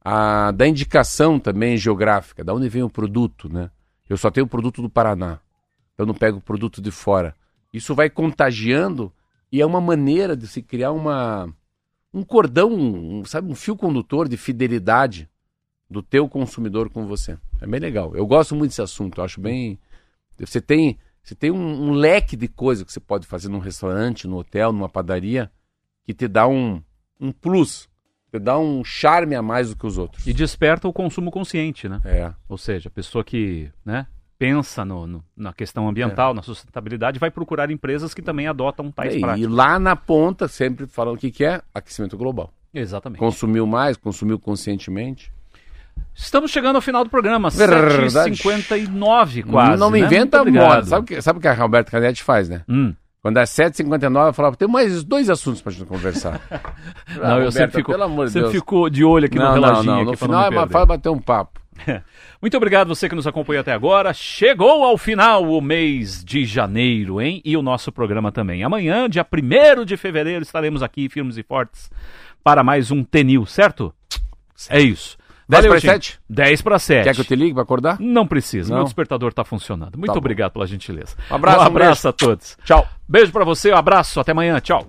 [0.00, 3.70] a, da indicação também geográfica, da onde vem o produto, né?
[4.08, 5.38] Eu só tenho o produto do Paraná,
[5.98, 7.34] eu não pego o produto de fora.
[7.72, 9.12] Isso vai contagiando
[9.52, 11.52] e é uma maneira de se criar uma,
[12.12, 15.28] um cordão, um, sabe, um fio condutor de fidelidade
[15.90, 17.38] do teu consumidor com você.
[17.60, 18.14] É bem legal.
[18.14, 19.78] Eu gosto muito desse assunto, eu acho bem...
[20.38, 24.28] Você tem, você tem um, um leque de coisas que você pode fazer num restaurante,
[24.28, 25.50] no hotel, numa padaria,
[26.04, 26.80] que te dá um,
[27.20, 27.88] um plus,
[28.30, 30.26] te dá um charme a mais do que os outros.
[30.26, 32.00] E desperta o consumo consciente, né?
[32.04, 32.32] É.
[32.48, 34.06] Ou seja, a pessoa que né,
[34.38, 39.16] pensa no, no- na questão ambiental, na sustentabilidade, vai procurar empresas que também adotam tais
[39.16, 39.50] e práticas.
[39.50, 42.52] lá na ponta, sempre falando o que, que é aquecimento global.
[42.72, 43.18] Exatamente.
[43.18, 45.32] Consumiu mais, consumiu conscientemente.
[46.18, 48.32] Estamos chegando ao final do programa, Verdade.
[48.32, 49.78] 7h59 quase.
[49.78, 50.06] não me né?
[50.06, 50.84] inventa moda.
[50.84, 52.62] Sabe o que, sabe o que a Roberta Canetti faz, né?
[52.68, 52.92] Hum.
[53.22, 56.40] Quando é 7h59, ela fala, tem mais dois assuntos pra gente conversar.
[57.16, 58.60] Não, eu sempre fico, pelo amor de sempre Deus.
[58.60, 59.84] fico de olho aqui no não, não, reloginho.
[59.92, 60.00] não.
[60.02, 61.60] aqui No final não é fácil bater um papo.
[62.42, 64.12] Muito obrigado você que nos acompanhou até agora.
[64.12, 67.40] Chegou ao final o mês de janeiro, hein?
[67.44, 68.62] E o nosso programa também.
[68.62, 71.90] Amanhã, dia 1 de fevereiro, estaremos aqui, firmes e fortes,
[72.42, 73.92] para mais um Tenil, certo?
[74.68, 75.17] É isso.
[75.48, 76.06] 10 Valeu, para gente.
[76.12, 76.20] 7?
[76.28, 77.04] 10 para 7.
[77.04, 77.96] Quer que eu te ligue pra acordar?
[77.98, 78.76] Não precisa, Não?
[78.78, 79.96] meu despertador está funcionando.
[79.96, 80.18] Muito Tá bom.
[80.18, 81.16] obrigado pela gentileza.
[81.30, 82.56] Um abraço, um um abraço a todos.
[82.64, 82.86] Tchau.
[83.08, 84.86] Beijo para você, um abraço, até amanhã, tchau.